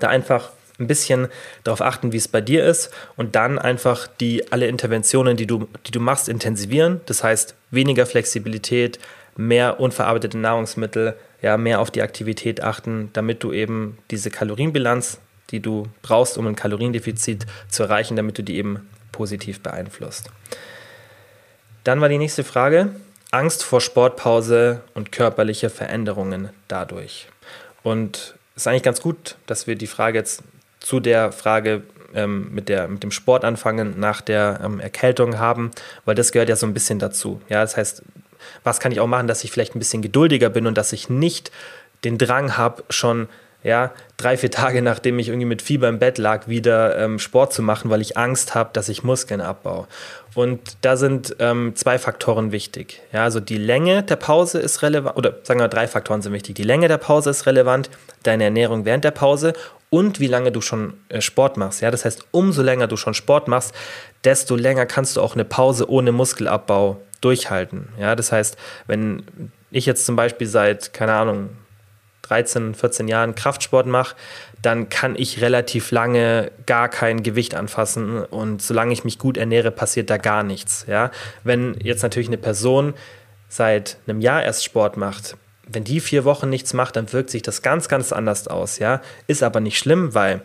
[0.00, 1.28] Da einfach ein bisschen
[1.62, 5.68] darauf achten, wie es bei dir ist und dann einfach die alle Interventionen, die du,
[5.86, 7.00] die du machst, intensivieren.
[7.06, 8.98] Das heißt, weniger Flexibilität,
[9.36, 15.18] mehr unverarbeitete Nahrungsmittel, ja, mehr auf die Aktivität achten, damit du eben diese Kalorienbilanz,
[15.50, 20.30] die du brauchst, um ein Kaloriendefizit zu erreichen, damit du die eben positiv beeinflusst.
[21.84, 22.90] Dann war die nächste Frage,
[23.30, 27.28] Angst vor Sportpause und körperliche Veränderungen dadurch.
[27.82, 30.42] Und es ist eigentlich ganz gut, dass wir die Frage jetzt
[30.80, 31.82] zu der Frage
[32.14, 35.72] ähm, mit, der, mit dem Sport anfangen nach der ähm, Erkältung haben,
[36.04, 37.40] weil das gehört ja so ein bisschen dazu.
[37.48, 38.02] Ja, das heißt,
[38.62, 41.10] was kann ich auch machen, dass ich vielleicht ein bisschen geduldiger bin und dass ich
[41.10, 41.50] nicht
[42.04, 43.28] den Drang habe, schon
[43.64, 47.52] ja, drei, vier Tage nachdem ich irgendwie mit Fieber im Bett lag, wieder ähm, Sport
[47.54, 49.86] zu machen, weil ich Angst habe, dass ich Muskeln abbaue.
[50.34, 53.00] Und da sind ähm, zwei Faktoren wichtig.
[53.12, 56.54] Ja, also die Länge der Pause ist relevant, oder sagen wir drei Faktoren sind wichtig.
[56.56, 57.88] Die Länge der Pause ist relevant,
[58.22, 59.54] deine Ernährung während der Pause
[59.88, 61.80] und wie lange du schon äh, Sport machst.
[61.80, 63.74] Ja, das heißt, umso länger du schon Sport machst,
[64.24, 67.88] desto länger kannst du auch eine Pause ohne Muskelabbau durchhalten.
[67.98, 69.22] Ja, das heißt, wenn
[69.70, 71.48] ich jetzt zum Beispiel seit, keine Ahnung,
[72.24, 74.16] 13, 14 Jahren Kraftsport mache,
[74.62, 79.70] dann kann ich relativ lange gar kein Gewicht anfassen und solange ich mich gut ernähre,
[79.70, 80.86] passiert da gar nichts.
[80.88, 81.10] Ja?
[81.42, 82.94] Wenn jetzt natürlich eine Person
[83.48, 87.42] seit einem Jahr erst Sport macht, wenn die vier Wochen nichts macht, dann wirkt sich
[87.42, 88.78] das ganz, ganz anders aus.
[88.78, 89.00] Ja?
[89.26, 90.42] Ist aber nicht schlimm, weil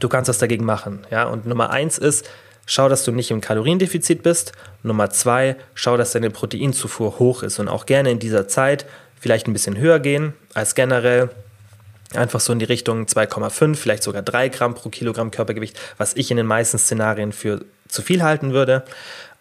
[0.00, 1.06] du kannst was dagegen machen.
[1.10, 1.24] Ja?
[1.24, 2.28] Und Nummer eins ist,
[2.66, 4.52] schau, dass du nicht im Kaloriendefizit bist.
[4.82, 8.86] Nummer zwei, schau, dass deine Proteinzufuhr hoch ist und auch gerne in dieser Zeit
[9.20, 11.30] vielleicht ein bisschen höher gehen als generell.
[12.14, 16.30] Einfach so in die Richtung 2,5, vielleicht sogar 3 Gramm pro Kilogramm Körpergewicht, was ich
[16.30, 18.84] in den meisten Szenarien für zu viel halten würde.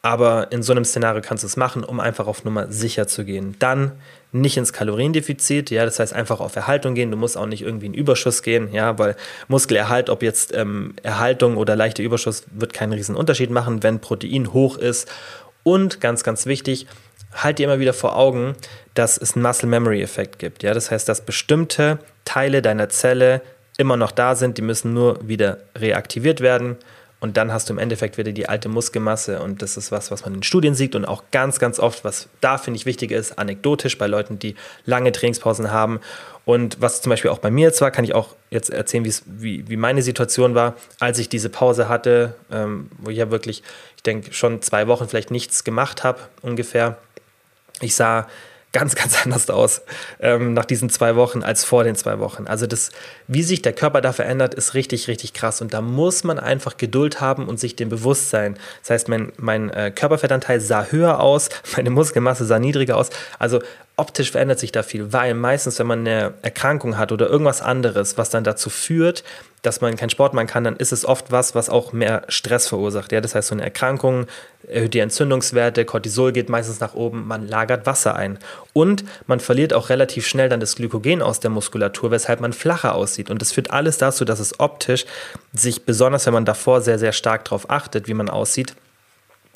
[0.02, 3.26] Aber in so einem Szenario kannst du es machen, um einfach auf Nummer sicher zu
[3.26, 3.56] gehen.
[3.60, 3.94] Dann
[4.32, 7.12] nicht ins Kaloriendefizit, ja, das heißt einfach auf Erhaltung gehen.
[7.12, 9.16] Du musst auch nicht irgendwie in Überschuss gehen, ja, weil
[9.48, 14.54] Muskelerhalt, ob jetzt ähm, Erhaltung oder leichter Überschuss, wird keinen riesen Unterschied machen, wenn Protein
[14.54, 15.10] hoch ist.
[15.64, 16.88] Und ganz, ganz wichtig,
[17.34, 18.56] halt dir immer wieder vor Augen,
[18.98, 20.64] dass es einen Muscle Memory Effekt gibt.
[20.64, 20.74] Ja?
[20.74, 23.42] Das heißt, dass bestimmte Teile deiner Zelle
[23.78, 26.78] immer noch da sind, die müssen nur wieder reaktiviert werden
[27.20, 30.24] und dann hast du im Endeffekt wieder die alte Muskelmasse und das ist was, was
[30.24, 33.38] man in Studien sieht und auch ganz, ganz oft, was da finde ich wichtig ist,
[33.38, 36.00] anekdotisch bei Leuten, die lange Trainingspausen haben
[36.46, 39.68] und was zum Beispiel auch bei mir jetzt war, kann ich auch jetzt erzählen, wie,
[39.68, 43.62] wie meine Situation war, als ich diese Pause hatte, ähm, wo ich ja wirklich,
[43.96, 46.98] ich denke, schon zwei Wochen vielleicht nichts gemacht habe ungefähr
[47.82, 48.28] ich sah
[48.74, 49.82] ganz, ganz anders aus
[50.20, 52.48] ähm, nach diesen zwei Wochen als vor den zwei Wochen.
[52.48, 52.92] Also das,
[53.28, 55.62] wie sich der Körper da verändert, ist richtig, richtig krass.
[55.62, 58.58] Und da muss man einfach Geduld haben und sich dem bewusst sein.
[58.82, 63.10] Das heißt, mein, mein äh, Körperfettanteil sah höher aus, meine Muskelmasse sah niedriger aus.
[63.40, 63.62] Also
[63.96, 68.18] optisch verändert sich da viel, weil meistens, wenn man eine Erkrankung hat oder irgendwas anderes,
[68.18, 69.24] was dann dazu führt,
[69.64, 72.68] dass man keinen Sport machen kann, dann ist es oft was, was auch mehr Stress
[72.68, 73.12] verursacht.
[73.12, 74.28] Ja, das heißt, so eine Erkrankung
[74.68, 78.38] erhöht die Entzündungswerte, Cortisol geht meistens nach oben, man lagert Wasser ein.
[78.74, 82.96] Und man verliert auch relativ schnell dann das Glykogen aus der Muskulatur, weshalb man flacher
[82.96, 83.30] aussieht.
[83.30, 85.06] Und das führt alles dazu, dass es optisch
[85.54, 88.76] sich, besonders wenn man davor sehr, sehr stark darauf achtet, wie man aussieht,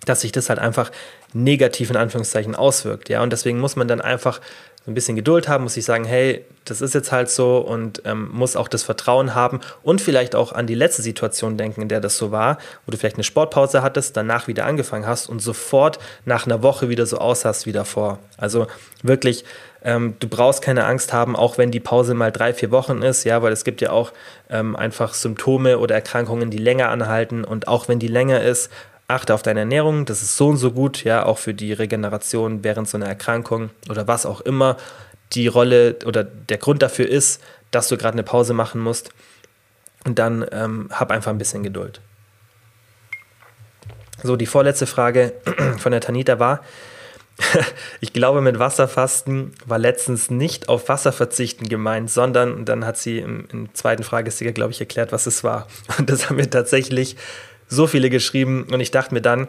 [0.05, 0.91] dass sich das halt einfach
[1.33, 3.09] negativ in Anführungszeichen auswirkt.
[3.09, 4.41] Ja, und deswegen muss man dann einfach
[4.83, 8.01] so ein bisschen Geduld haben, muss ich sagen, hey, das ist jetzt halt so und
[8.05, 11.87] ähm, muss auch das Vertrauen haben und vielleicht auch an die letzte Situation denken, in
[11.87, 15.39] der das so war, wo du vielleicht eine Sportpause hattest, danach wieder angefangen hast und
[15.39, 18.19] sofort nach einer Woche wieder so aussahst wie davor.
[18.37, 18.67] Also
[19.03, 19.45] wirklich,
[19.83, 23.23] ähm, du brauchst keine Angst haben, auch wenn die Pause mal drei, vier Wochen ist,
[23.23, 24.13] ja, weil es gibt ja auch
[24.49, 28.71] ähm, einfach Symptome oder Erkrankungen, die länger anhalten und auch wenn die länger ist,
[29.13, 32.63] achte auf deine Ernährung, das ist so und so gut, ja, auch für die Regeneration
[32.63, 34.77] während so einer Erkrankung oder was auch immer
[35.33, 37.41] die Rolle oder der Grund dafür ist,
[37.71, 39.11] dass du gerade eine Pause machen musst.
[40.03, 42.01] Und dann ähm, hab einfach ein bisschen Geduld.
[44.23, 45.33] So, die vorletzte Frage
[45.77, 46.61] von der Tanita war,
[48.01, 53.19] ich glaube, mit Wasserfasten war letztens nicht auf Wasser verzichten gemeint, sondern dann hat sie
[53.19, 55.67] im, im zweiten Fragesticker, glaube ich, erklärt, was es war.
[55.97, 57.15] Und das haben wir tatsächlich
[57.71, 59.47] so viele geschrieben und ich dachte mir dann,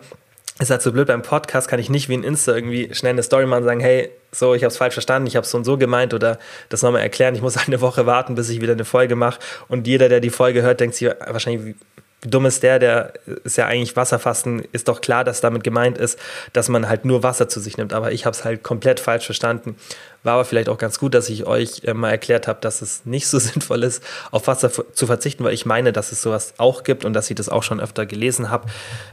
[0.59, 3.23] ist halt so blöd beim Podcast, kann ich nicht wie ein Insta irgendwie schnell eine
[3.23, 5.59] Story machen und sagen, hey, so, ich habe es falsch verstanden, ich habe es so
[5.59, 7.35] und so gemeint oder das nochmal erklären.
[7.35, 9.41] Ich muss eine Woche warten, bis ich wieder eine Folge mache.
[9.69, 11.75] Und jeder, der die Folge hört, denkt sich wahrscheinlich,
[12.23, 13.13] wie dumm ist der, der
[13.43, 16.19] ist ja eigentlich Wasserfasten, ist doch klar, dass damit gemeint ist,
[16.53, 17.93] dass man halt nur Wasser zu sich nimmt.
[17.93, 19.75] Aber ich habe es halt komplett falsch verstanden.
[20.23, 23.05] War aber vielleicht auch ganz gut, dass ich euch äh, mal erklärt habe, dass es
[23.05, 26.85] nicht so sinnvoll ist, auf Wasser zu verzichten, weil ich meine, dass es sowas auch
[26.85, 28.69] gibt und dass ich das auch schon öfter gelesen habe.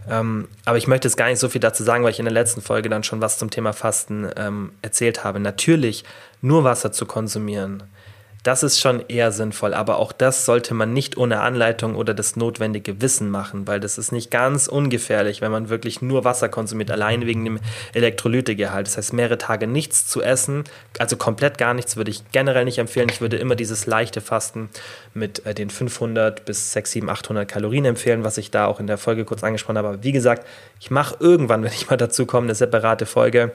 [0.08, 2.34] Ähm, aber ich möchte jetzt gar nicht so viel dazu sagen, weil ich in der
[2.34, 5.40] letzten Folge dann schon was zum Thema Fasten ähm, erzählt habe.
[5.40, 6.04] Natürlich
[6.42, 7.84] nur Wasser zu konsumieren
[8.44, 12.38] das ist schon eher sinnvoll, aber auch das sollte man nicht ohne Anleitung oder das
[12.38, 16.90] notwendige Wissen machen, weil das ist nicht ganz ungefährlich, wenn man wirklich nur Wasser konsumiert,
[16.90, 17.60] allein wegen dem
[17.94, 18.88] Elektrolytegehalt.
[18.88, 20.64] Das heißt, mehrere Tage nichts zu essen,
[21.00, 23.10] also komplett gar nichts, würde ich generell nicht empfehlen.
[23.10, 24.70] Ich würde immer dieses leichte Fasten
[25.14, 28.88] mit äh, den 500 bis 6, 7, 800 Kalorien empfehlen, was ich da auch in
[28.88, 29.90] der Folge kurz angesprochen habe.
[29.90, 30.48] Aber wie gesagt,
[30.80, 33.52] ich mache irgendwann, wenn ich mal dazu komme, eine separate Folge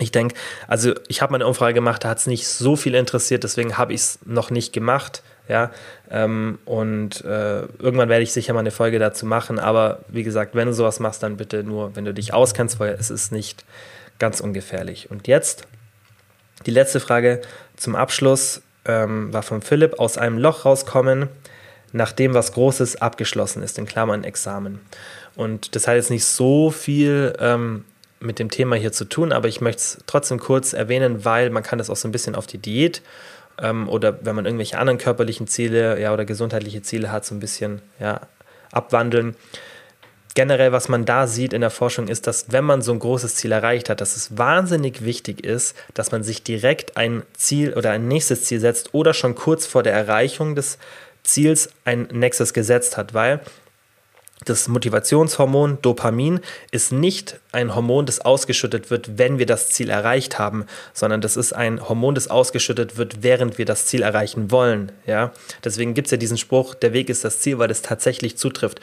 [0.00, 0.34] ich denke,
[0.66, 3.92] also ich habe meine Umfrage gemacht, da hat es nicht so viel interessiert, deswegen habe
[3.92, 5.22] ich es noch nicht gemacht.
[5.48, 5.72] Ja,
[6.10, 9.58] ähm, und äh, irgendwann werde ich sicher mal eine Folge dazu machen.
[9.58, 12.92] Aber wie gesagt, wenn du sowas machst, dann bitte nur, wenn du dich auskennst, weil
[12.92, 13.64] es ist nicht
[14.20, 15.10] ganz ungefährlich.
[15.10, 15.66] Und jetzt
[16.66, 17.40] die letzte Frage
[17.76, 21.28] zum Abschluss ähm, war von Philipp: Aus einem Loch rauskommen,
[21.92, 24.80] nachdem was Großes abgeschlossen ist, in Klammern Examen.
[25.34, 27.84] Und das hat jetzt nicht so viel ähm,
[28.20, 31.62] mit dem Thema hier zu tun, aber ich möchte es trotzdem kurz erwähnen, weil man
[31.62, 33.02] kann das auch so ein bisschen auf die Diät
[33.60, 37.40] ähm, oder wenn man irgendwelche anderen körperlichen Ziele ja, oder gesundheitliche Ziele hat, so ein
[37.40, 38.20] bisschen ja,
[38.72, 39.36] abwandeln.
[40.34, 43.34] Generell, was man da sieht in der Forschung, ist, dass wenn man so ein großes
[43.34, 47.90] Ziel erreicht hat, dass es wahnsinnig wichtig ist, dass man sich direkt ein Ziel oder
[47.90, 50.78] ein nächstes Ziel setzt oder schon kurz vor der Erreichung des
[51.24, 53.40] Ziels ein nächstes gesetzt hat, weil
[54.44, 60.38] das Motivationshormon Dopamin ist nicht ein Hormon, das ausgeschüttet wird, wenn wir das Ziel erreicht
[60.38, 60.64] haben,
[60.94, 64.92] sondern das ist ein Hormon, das ausgeschüttet wird, während wir das Ziel erreichen wollen.
[65.06, 65.32] Ja?
[65.62, 68.80] Deswegen gibt es ja diesen Spruch, der Weg ist das Ziel, weil das tatsächlich zutrifft.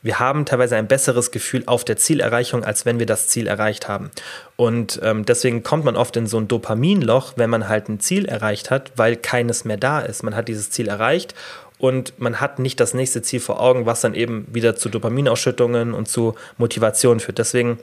[0.00, 3.88] Wir haben teilweise ein besseres Gefühl auf der Zielerreichung, als wenn wir das Ziel erreicht
[3.88, 4.10] haben.
[4.54, 8.26] Und ähm, deswegen kommt man oft in so ein Dopaminloch, wenn man halt ein Ziel
[8.26, 10.22] erreicht hat, weil keines mehr da ist.
[10.22, 11.34] Man hat dieses Ziel erreicht
[11.78, 15.94] und man hat nicht das nächste Ziel vor Augen, was dann eben wieder zu Dopaminausschüttungen
[15.94, 17.38] und zu Motivation führt.
[17.38, 17.78] Deswegen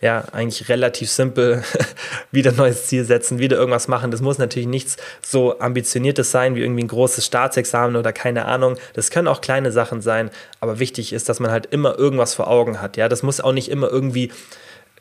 [0.00, 1.62] ja, eigentlich relativ simpel,
[2.30, 4.10] wieder ein neues Ziel setzen, wieder irgendwas machen.
[4.10, 8.76] Das muss natürlich nichts so ambitioniertes sein wie irgendwie ein großes Staatsexamen oder keine Ahnung.
[8.92, 10.30] Das können auch kleine Sachen sein,
[10.60, 12.98] aber wichtig ist, dass man halt immer irgendwas vor Augen hat.
[12.98, 14.30] Ja, das muss auch nicht immer irgendwie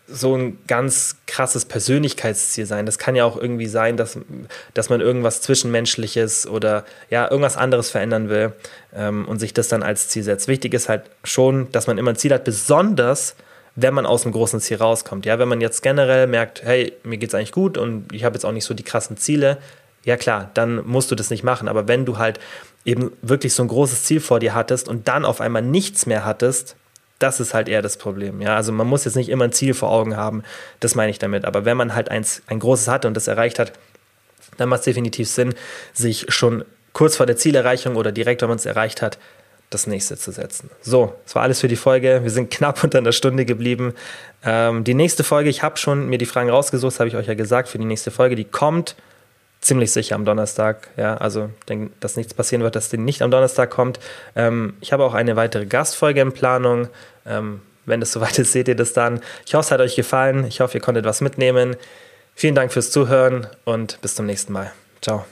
[0.08, 2.86] so ein ganz krasses Persönlichkeitsziel sein.
[2.86, 4.18] Das kann ja auch irgendwie sein, dass,
[4.74, 8.54] dass man irgendwas Zwischenmenschliches oder ja, irgendwas anderes verändern will
[8.94, 10.48] ähm, und sich das dann als Ziel setzt.
[10.48, 13.36] Wichtig ist halt schon, dass man immer ein Ziel hat, besonders
[13.76, 15.26] wenn man aus dem großen Ziel rauskommt.
[15.26, 18.36] Ja, wenn man jetzt generell merkt, hey, mir geht es eigentlich gut und ich habe
[18.36, 19.58] jetzt auch nicht so die krassen Ziele,
[20.06, 21.68] ja klar, dann musst du das nicht machen.
[21.68, 22.40] Aber wenn du halt
[22.86, 26.24] eben wirklich so ein großes Ziel vor dir hattest und dann auf einmal nichts mehr
[26.24, 26.76] hattest,
[27.20, 28.42] das ist halt eher das Problem.
[28.42, 30.44] Ja, also man muss jetzt nicht immer ein Ziel vor Augen haben,
[30.80, 31.46] das meine ich damit.
[31.46, 33.74] Aber wenn man halt eins, ein großes hatte und das erreicht hat,
[34.58, 35.54] dann macht es definitiv Sinn,
[35.94, 39.18] sich schon kurz vor der Zielerreichung oder direkt, wenn man es erreicht hat,
[39.70, 40.70] das nächste zu setzen.
[40.82, 42.22] So, das war alles für die Folge.
[42.24, 43.94] Wir sind knapp unter einer Stunde geblieben.
[44.44, 47.34] Ähm, die nächste Folge, ich habe schon mir die Fragen rausgesucht, habe ich euch ja
[47.34, 48.96] gesagt, für die nächste Folge, die kommt
[49.66, 50.90] ziemlich sicher am Donnerstag.
[50.96, 54.00] Ja, also denke, dass nichts passieren wird, dass die nicht am Donnerstag kommt.
[54.36, 56.88] Ähm, ich habe auch eine weitere Gastfolge in Planung.
[57.26, 59.22] Ähm, wenn es soweit ist, seht ihr das dann.
[59.46, 60.46] Ich hoffe, es hat euch gefallen.
[60.48, 61.76] Ich hoffe, ihr konntet was mitnehmen.
[62.36, 64.72] Vielen Dank fürs Zuhören und bis zum nächsten Mal.
[65.02, 65.26] Ciao.